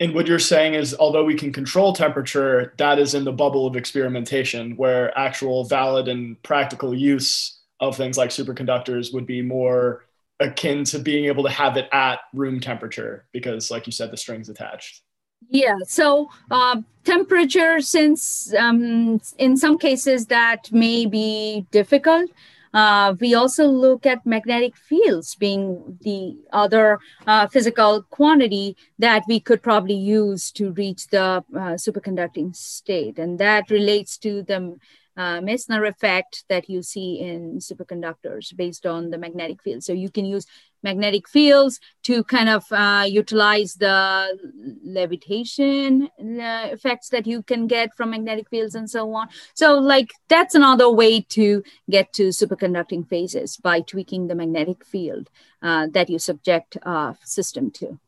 And 0.00 0.14
what 0.14 0.28
you're 0.28 0.38
saying 0.38 0.74
is, 0.74 0.94
although 0.98 1.24
we 1.24 1.34
can 1.34 1.52
control 1.52 1.92
temperature, 1.92 2.72
that 2.78 3.00
is 3.00 3.14
in 3.14 3.24
the 3.24 3.32
bubble 3.32 3.66
of 3.66 3.74
experimentation, 3.74 4.76
where 4.76 5.16
actual 5.18 5.64
valid 5.64 6.06
and 6.06 6.40
practical 6.44 6.94
use 6.94 7.58
of 7.80 7.96
things 7.96 8.16
like 8.16 8.30
superconductors 8.30 9.12
would 9.12 9.26
be 9.26 9.42
more 9.42 10.04
akin 10.40 10.84
to 10.84 11.00
being 11.00 11.24
able 11.24 11.42
to 11.42 11.50
have 11.50 11.76
it 11.76 11.88
at 11.90 12.20
room 12.32 12.60
temperature, 12.60 13.26
because, 13.32 13.72
like 13.72 13.86
you 13.86 13.92
said, 13.92 14.12
the 14.12 14.16
string's 14.16 14.48
attached. 14.48 15.02
Yeah, 15.48 15.74
so 15.84 16.28
uh, 16.50 16.80
temperature, 17.04 17.80
since 17.80 18.54
um, 18.54 19.20
in 19.38 19.56
some 19.56 19.78
cases 19.78 20.26
that 20.26 20.70
may 20.70 21.06
be 21.06 21.66
difficult, 21.72 22.30
uh, 22.74 23.14
we 23.20 23.34
also 23.34 23.66
look 23.66 24.06
at 24.06 24.24
magnetic 24.26 24.76
fields 24.76 25.34
being 25.34 25.98
the 26.02 26.36
other 26.52 26.98
uh, 27.26 27.46
physical 27.46 28.02
quantity 28.10 28.76
that 28.98 29.22
we 29.28 29.40
could 29.40 29.62
probably 29.62 29.94
use 29.94 30.50
to 30.52 30.72
reach 30.72 31.08
the 31.08 31.22
uh, 31.22 31.76
superconducting 31.76 32.54
state. 32.54 33.18
And 33.18 33.38
that 33.38 33.70
relates 33.70 34.18
to 34.18 34.42
the 34.42 34.78
uh, 35.18 35.40
Meissner 35.40 35.84
effect 35.84 36.44
that 36.48 36.70
you 36.70 36.80
see 36.80 37.18
in 37.18 37.58
superconductors 37.58 38.56
based 38.56 38.86
on 38.86 39.10
the 39.10 39.18
magnetic 39.18 39.60
field. 39.62 39.82
So 39.82 39.92
you 39.92 40.10
can 40.10 40.24
use 40.24 40.46
magnetic 40.82 41.28
fields 41.28 41.80
to 42.04 42.22
kind 42.22 42.48
of 42.48 42.64
uh, 42.70 43.04
utilize 43.08 43.74
the 43.74 44.38
levitation 44.84 46.08
uh, 46.20 46.68
effects 46.70 47.08
that 47.08 47.26
you 47.26 47.42
can 47.42 47.66
get 47.66 47.94
from 47.96 48.10
magnetic 48.10 48.48
fields 48.48 48.76
and 48.76 48.88
so 48.88 49.12
on. 49.12 49.28
So 49.54 49.74
like 49.74 50.12
that's 50.28 50.54
another 50.54 50.88
way 50.88 51.20
to 51.20 51.64
get 51.90 52.12
to 52.12 52.28
superconducting 52.28 53.08
phases 53.08 53.56
by 53.56 53.80
tweaking 53.80 54.28
the 54.28 54.36
magnetic 54.36 54.84
field 54.84 55.28
uh, 55.62 55.88
that 55.94 56.08
you 56.08 56.20
subject 56.20 56.76
a 56.82 57.16
system 57.24 57.72
to. 57.72 57.98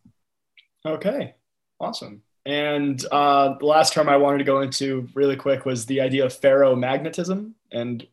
Okay, 0.87 1.35
awesome. 1.81 2.23
And 2.47 3.05
uh, 3.13 3.59
the 3.59 3.67
last 3.67 3.93
term 3.93 4.09
I 4.09 4.17
wanted 4.17 4.39
to 4.39 4.45
go 4.45 4.61
into 4.61 5.09
really 5.15 5.37
quick 5.37 5.67
was 5.67 5.87
the 5.87 6.01
idea 6.01 6.25
of 6.25 6.39
ferromagnetism. 6.39 7.53
And 7.71 8.07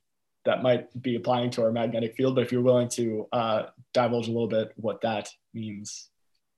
that 0.46 0.64
might 0.64 1.02
be 1.02 1.16
applying 1.16 1.52
to 1.52 1.64
our 1.64 1.72
magnetic 1.72 2.16
field, 2.16 2.36
but 2.36 2.44
if 2.44 2.52
you're 2.52 2.62
willing 2.62 2.90
to 2.90 3.28
uh, 3.32 3.64
divulge 3.94 4.28
a 4.28 4.32
little 4.32 4.48
bit 4.48 4.72
what 4.76 5.02
that 5.02 5.30
means. 5.54 6.10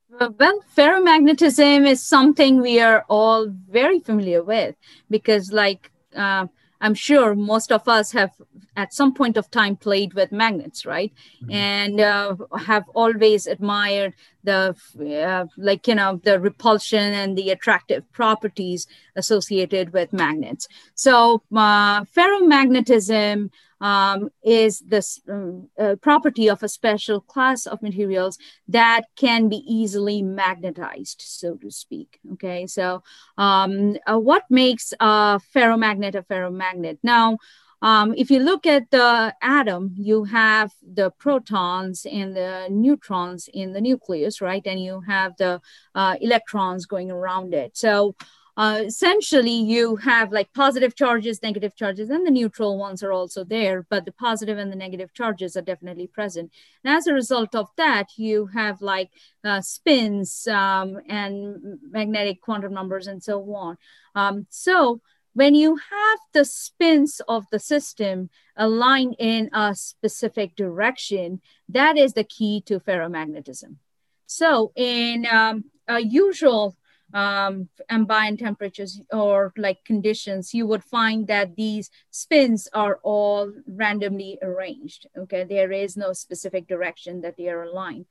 Well, 0.09 0.35
ferromagnetism 0.75 1.87
is 1.87 2.03
something 2.03 2.61
we 2.61 2.79
are 2.79 3.05
all 3.09 3.47
very 3.47 3.99
familiar 3.99 4.43
with 4.43 4.75
because, 5.09 5.51
like, 5.51 5.91
uh, 6.15 6.47
I'm 6.81 6.93
sure 6.93 7.35
most 7.35 7.71
of 7.71 7.87
us 7.87 8.11
have 8.13 8.31
at 8.75 8.93
some 8.93 9.13
point 9.13 9.37
of 9.37 9.51
time 9.51 9.75
played 9.75 10.13
with 10.13 10.31
magnets, 10.31 10.85
right? 10.85 11.11
Mm-hmm. 11.43 11.51
And 11.51 11.99
uh, 11.99 12.35
have 12.57 12.85
always 12.93 13.45
admired 13.47 14.13
the, 14.43 14.75
uh, 14.99 15.45
like, 15.57 15.87
you 15.87 15.95
know, 15.95 16.19
the 16.23 16.39
repulsion 16.39 17.13
and 17.13 17.37
the 17.37 17.49
attractive 17.51 18.09
properties 18.11 18.87
associated 19.15 19.93
with 19.93 20.13
magnets. 20.13 20.67
So, 20.95 21.43
uh, 21.55 22.03
ferromagnetism 22.05 23.49
um, 23.81 24.29
is 24.43 24.79
this 24.79 25.21
um, 25.29 25.69
uh, 25.79 25.95
property 26.01 26.49
of 26.49 26.63
a 26.63 26.69
special 26.69 27.21
class 27.21 27.65
of 27.65 27.81
materials 27.81 28.37
that 28.67 29.03
can 29.15 29.49
be 29.49 29.63
easily 29.67 30.21
magnetized, 30.21 31.21
so 31.21 31.55
to 31.55 31.71
speak. 31.71 32.19
Okay, 32.33 32.67
so 32.67 33.03
um, 33.37 33.97
uh, 34.05 34.19
what 34.19 34.43
makes 34.49 34.93
a 34.99 35.39
ferromagnet 35.55 36.15
a 36.15 36.23
ferromagnet? 36.23 36.97
Now, 37.03 37.37
um, 37.81 38.13
if 38.17 38.29
you 38.29 38.39
look 38.39 38.65
at 38.65 38.91
the 38.91 39.33
atom, 39.41 39.93
you 39.97 40.25
have 40.25 40.73
the 40.81 41.11
protons 41.11 42.05
and 42.05 42.35
the 42.35 42.67
neutrons 42.69 43.49
in 43.53 43.73
the 43.73 43.81
nucleus, 43.81 44.41
right? 44.41 44.65
And 44.65 44.83
you 44.83 45.01
have 45.01 45.37
the 45.37 45.61
uh, 45.95 46.15
electrons 46.19 46.85
going 46.85 47.09
around 47.09 47.53
it. 47.53 47.77
So 47.77 48.15
uh, 48.57 48.81
essentially 48.85 49.53
you 49.53 49.95
have 49.95 50.33
like 50.33 50.51
positive 50.53 50.93
charges, 50.93 51.41
negative 51.41 51.73
charges, 51.77 52.09
and 52.09 52.27
the 52.27 52.31
neutral 52.31 52.77
ones 52.77 53.01
are 53.01 53.13
also 53.13 53.45
there, 53.45 53.85
but 53.89 54.03
the 54.03 54.11
positive 54.11 54.57
and 54.57 54.69
the 54.69 54.75
negative 54.75 55.13
charges 55.13 55.55
are 55.55 55.61
definitely 55.61 56.07
present. 56.07 56.51
And 56.83 56.93
as 56.93 57.07
a 57.07 57.13
result 57.13 57.55
of 57.55 57.69
that, 57.77 58.07
you 58.17 58.47
have 58.47 58.81
like 58.81 59.11
uh, 59.45 59.61
spins 59.61 60.45
um, 60.47 60.99
and 61.07 61.79
magnetic 61.89 62.41
quantum 62.41 62.73
numbers 62.73 63.07
and 63.07 63.23
so 63.23 63.41
on. 63.55 63.77
Um, 64.15 64.45
so 64.49 64.99
when 65.39 65.55
you 65.55 65.77
have 65.77 66.19
the 66.33 66.43
spins 66.43 67.21
of 67.29 67.45
the 67.49 67.59
system 67.59 68.29
aligned 68.57 69.15
in 69.19 69.49
a 69.53 69.73
specific 69.73 70.53
direction, 70.53 71.39
that 71.69 71.97
is 71.97 72.11
the 72.11 72.25
key 72.25 72.59
to 72.65 72.77
ferromagnetism. 72.81 73.77
So 74.25 74.73
in 74.75 75.25
um, 75.31 75.63
a 75.87 76.01
usual 76.01 76.75
um, 77.13 77.69
ambient 77.87 78.39
temperatures 78.39 78.99
or 79.13 79.53
like 79.55 79.85
conditions, 79.85 80.53
you 80.53 80.67
would 80.67 80.83
find 80.83 81.25
that 81.27 81.55
these 81.55 81.89
spins 82.11 82.67
are 82.73 82.99
all 83.01 83.49
randomly 83.65 84.39
arranged. 84.41 85.07
Okay, 85.17 85.45
there 85.45 85.71
is 85.71 85.95
no 85.95 86.11
specific 86.11 86.67
direction 86.67 87.21
that 87.21 87.37
they 87.37 87.47
are 87.47 87.63
aligned. 87.63 88.07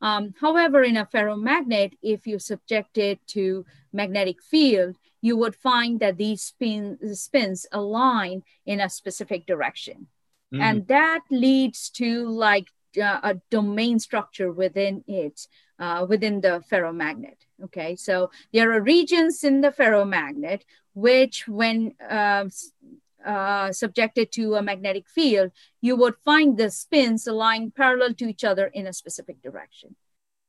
Um, 0.00 0.34
however, 0.40 0.82
in 0.82 0.96
a 0.96 1.06
ferromagnet, 1.06 1.92
if 2.02 2.26
you 2.26 2.38
subject 2.38 2.98
it 2.98 3.18
to 3.28 3.66
magnetic 3.92 4.42
field, 4.42 4.96
you 5.20 5.36
would 5.36 5.54
find 5.54 6.00
that 6.00 6.16
these 6.16 6.42
spin, 6.42 6.98
spins 7.14 7.66
align 7.72 8.42
in 8.64 8.80
a 8.80 8.88
specific 8.88 9.46
direction. 9.46 10.06
Mm. 10.52 10.60
And 10.60 10.86
that 10.88 11.20
leads 11.30 11.90
to 11.90 12.28
like 12.28 12.68
uh, 13.00 13.20
a 13.22 13.34
domain 13.50 13.98
structure 13.98 14.50
within 14.50 15.04
it, 15.06 15.46
uh, 15.78 16.06
within 16.08 16.40
the 16.40 16.64
ferromagnet. 16.70 17.36
Okay, 17.64 17.94
so 17.94 18.30
there 18.52 18.72
are 18.72 18.80
regions 18.80 19.44
in 19.44 19.60
the 19.60 19.70
ferromagnet 19.70 20.62
which, 20.94 21.46
when 21.46 21.94
uh, 22.08 22.46
uh, 23.24 23.72
subjected 23.72 24.32
to 24.32 24.54
a 24.54 24.62
magnetic 24.62 25.08
field, 25.08 25.50
you 25.80 25.96
would 25.96 26.14
find 26.24 26.56
the 26.56 26.70
spins 26.70 27.26
lying 27.26 27.70
parallel 27.70 28.14
to 28.14 28.28
each 28.28 28.44
other 28.44 28.66
in 28.66 28.86
a 28.86 28.92
specific 28.92 29.42
direction. 29.42 29.96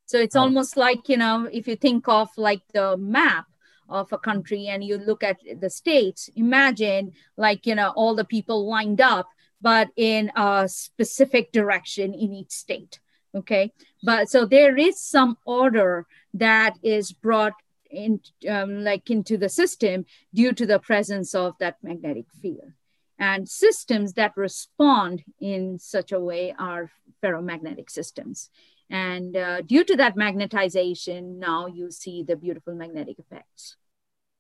So 0.06 0.20
it's 0.20 0.36
oh. 0.36 0.42
almost 0.42 0.78
like, 0.78 1.10
you 1.10 1.18
know, 1.18 1.50
if 1.52 1.68
you 1.68 1.76
think 1.76 2.08
of 2.08 2.30
like 2.38 2.62
the 2.74 2.98
map 2.98 3.46
of 3.90 4.12
a 4.14 4.18
country 4.18 4.68
and 4.68 4.84
you 4.84 4.98
look 4.98 5.24
at 5.24 5.38
the 5.60 5.70
states, 5.70 6.30
imagine 6.36 7.14
like, 7.38 7.66
you 7.66 7.76
know, 7.76 7.90
all 7.96 8.16
the 8.16 8.26
people 8.26 8.68
lined 8.68 9.02
up, 9.02 9.28
but 9.62 9.90
in 9.96 10.32
a 10.36 10.68
specific 10.68 11.52
direction 11.52 12.14
in 12.14 12.34
each 12.34 12.52
state 12.52 13.00
okay 13.34 13.72
but 14.04 14.30
so 14.30 14.46
there 14.46 14.78
is 14.78 15.00
some 15.00 15.38
order 15.46 16.06
that 16.34 16.78
is 16.84 17.12
brought 17.12 17.54
in 17.92 18.20
um, 18.50 18.84
like 18.84 19.10
into 19.10 19.38
the 19.38 19.50
system 19.50 20.06
due 20.34 20.54
to 20.54 20.66
the 20.66 20.80
presence 20.80 21.36
of 21.36 21.58
that 21.60 21.78
magnetic 21.84 22.26
field 22.42 22.72
and 23.20 23.48
systems 23.48 24.14
that 24.14 24.36
respond 24.36 25.24
in 25.40 25.78
such 25.78 26.12
a 26.12 26.20
way 26.20 26.54
are 26.58 26.90
ferromagnetic 27.24 27.90
systems 27.90 28.50
and 28.90 29.38
uh, 29.38 29.62
due 29.62 29.84
to 29.84 29.96
that 29.96 30.16
magnetization 30.16 31.38
now 31.38 31.68
you 31.68 31.92
see 31.92 32.24
the 32.24 32.36
beautiful 32.36 32.74
magnetic 32.74 33.20
effects 33.20 33.76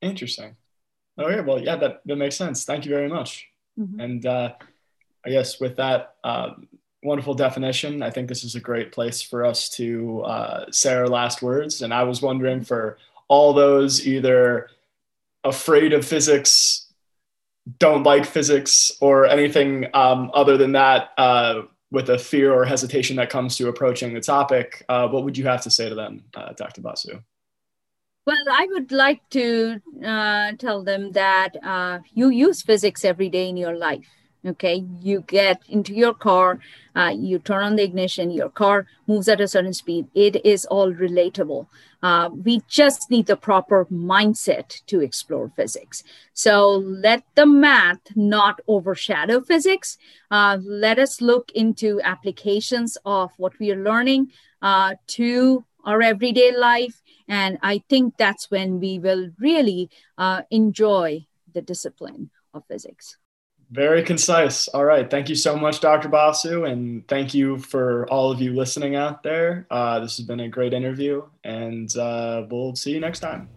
interesting 0.02 0.56
okay 1.20 1.41
well 1.41 1.60
yeah 1.60 1.76
that, 1.76 2.02
that 2.06 2.16
makes 2.16 2.36
sense 2.36 2.66
thank 2.66 2.86
you 2.86 2.91
very 2.91 3.10
much 3.10 3.47
mm-hmm. 3.80 3.99
and 3.99 4.26
uh, 4.26 4.54
i 5.26 5.30
guess 5.30 5.60
with 5.60 5.76
that 5.76 6.16
um, 6.24 6.68
wonderful 7.04 7.34
definition. 7.34 8.04
I 8.04 8.10
think 8.10 8.28
this 8.28 8.43
is 8.43 8.56
a 8.56 8.60
great 8.60 8.91
place 8.91 9.22
for 9.22 9.45
us 9.45 9.70
to 9.70 10.22
uh, 10.22 10.66
say 10.72 10.93
our 10.93 11.08
last 11.08 11.41
words. 11.41 11.82
And 11.82 11.93
I 11.93 12.04
was 12.04 12.22
wondering 12.22 12.62
for 12.64 12.97
all 13.32 13.54
those 13.54 14.06
either 14.06 14.70
afraid 15.46 15.94
of 15.94 16.06
physics, 16.06 16.88
don't 17.80 18.04
like 18.04 18.26
physics, 18.26 18.92
or 19.00 19.26
anything 19.26 19.88
um, 19.94 20.30
other 20.34 20.58
than 20.58 20.74
that, 20.74 21.12
uh, 21.18 21.62
with 21.92 22.10
a 22.10 22.18
fear 22.18 22.54
or 22.54 22.66
hesitation 22.66 23.16
that 23.16 23.30
comes 23.30 23.56
to 23.56 23.70
approaching 23.70 24.14
the 24.14 24.20
topic, 24.20 24.84
uh, 24.90 25.08
what 25.08 25.24
would 25.24 25.38
you 25.38 25.46
have 25.46 25.62
to 25.62 25.72
say 25.72 25.88
to 25.88 25.96
them, 25.96 26.24
uh, 26.36 26.52
Dr. 26.58 26.82
Basu? 26.82 27.22
Well, 28.28 28.46
I 28.52 28.68
would 28.72 28.92
like 28.92 29.22
to 29.30 29.80
uh, 30.06 30.52
tell 30.60 30.84
them 30.84 31.14
that 31.14 31.56
uh, 31.64 32.00
you 32.14 32.30
use 32.30 32.62
physics 32.62 33.06
every 33.06 33.30
day 33.30 33.48
in 33.48 33.56
your 33.56 33.78
life 33.78 34.06
okay 34.46 34.84
you 35.02 35.24
get 35.28 35.62
into 35.70 35.94
your 35.94 36.14
car 36.14 36.60
uh, 36.96 37.14
you 37.16 37.39
turn 37.39 37.64
on 37.64 37.76
the 37.76 37.84
ignition 37.84 38.32
your 38.32 38.50
car 38.50 38.88
moves 39.12 39.28
at 39.28 39.42
a 39.42 39.48
certain 39.48 39.74
speed. 39.74 40.08
It 40.14 40.46
is 40.46 40.66
all 40.66 40.94
relatable. 40.94 41.68
Uh, 42.02 42.30
we 42.34 42.62
just 42.68 43.12
need 43.12 43.28
the 43.28 43.36
proper 43.36 43.86
mindset 43.86 44.84
to 44.88 45.02
explore 45.02 45.52
physics. 45.56 46.04
So 46.34 46.78
let 46.78 47.24
the 47.36 47.46
math 47.46 48.02
not 48.16 48.62
overshadow 48.68 49.42
physics. 49.42 49.98
Uh, 50.32 50.58
let 50.64 50.98
us 50.98 51.22
look 51.22 51.52
into 51.54 52.02
applications 52.04 52.98
of 53.06 53.32
what 53.38 53.60
we 53.60 53.72
are 53.72 53.84
learning 53.84 54.32
uh, 54.62 54.96
to 55.08 55.66
our 55.84 56.02
everyday 56.02 56.56
life. 56.56 57.02
And 57.28 57.58
i 57.62 57.82
think 57.89 58.18
that's 58.18 58.52
when 58.52 58.80
we 58.80 59.00
will 59.00 59.30
really 59.39 59.89
uh, 60.18 60.42
enjoy 60.50 61.26
the 61.54 61.62
discipline 61.62 62.30
of 62.54 62.64
physics 62.68 63.20
very 63.72 64.03
concise. 64.03 64.67
All 64.67 64.84
right. 64.84 65.09
Thank 65.09 65.30
you 65.30 65.36
so 65.36 65.55
much, 65.55 65.80
Dr. 65.80 66.09
Basu. 66.09 66.65
And 66.65 67.07
thank 67.07 67.34
you 67.34 67.57
for 67.57 68.05
all 68.09 68.32
of 68.32 68.41
you 68.41 68.53
listening 68.53 68.95
out 68.95 69.24
there. 69.24 69.65
Uh, 69.72 69.99
this 69.99 70.17
has 70.17 70.26
been 70.26 70.41
a 70.41 70.49
great 70.49 70.74
interview, 70.74 71.24
and 71.43 71.95
uh, 71.95 72.45
we'll 72.49 72.76
see 72.76 72.91
you 72.91 72.99
next 72.99 73.19
time. 73.19 73.49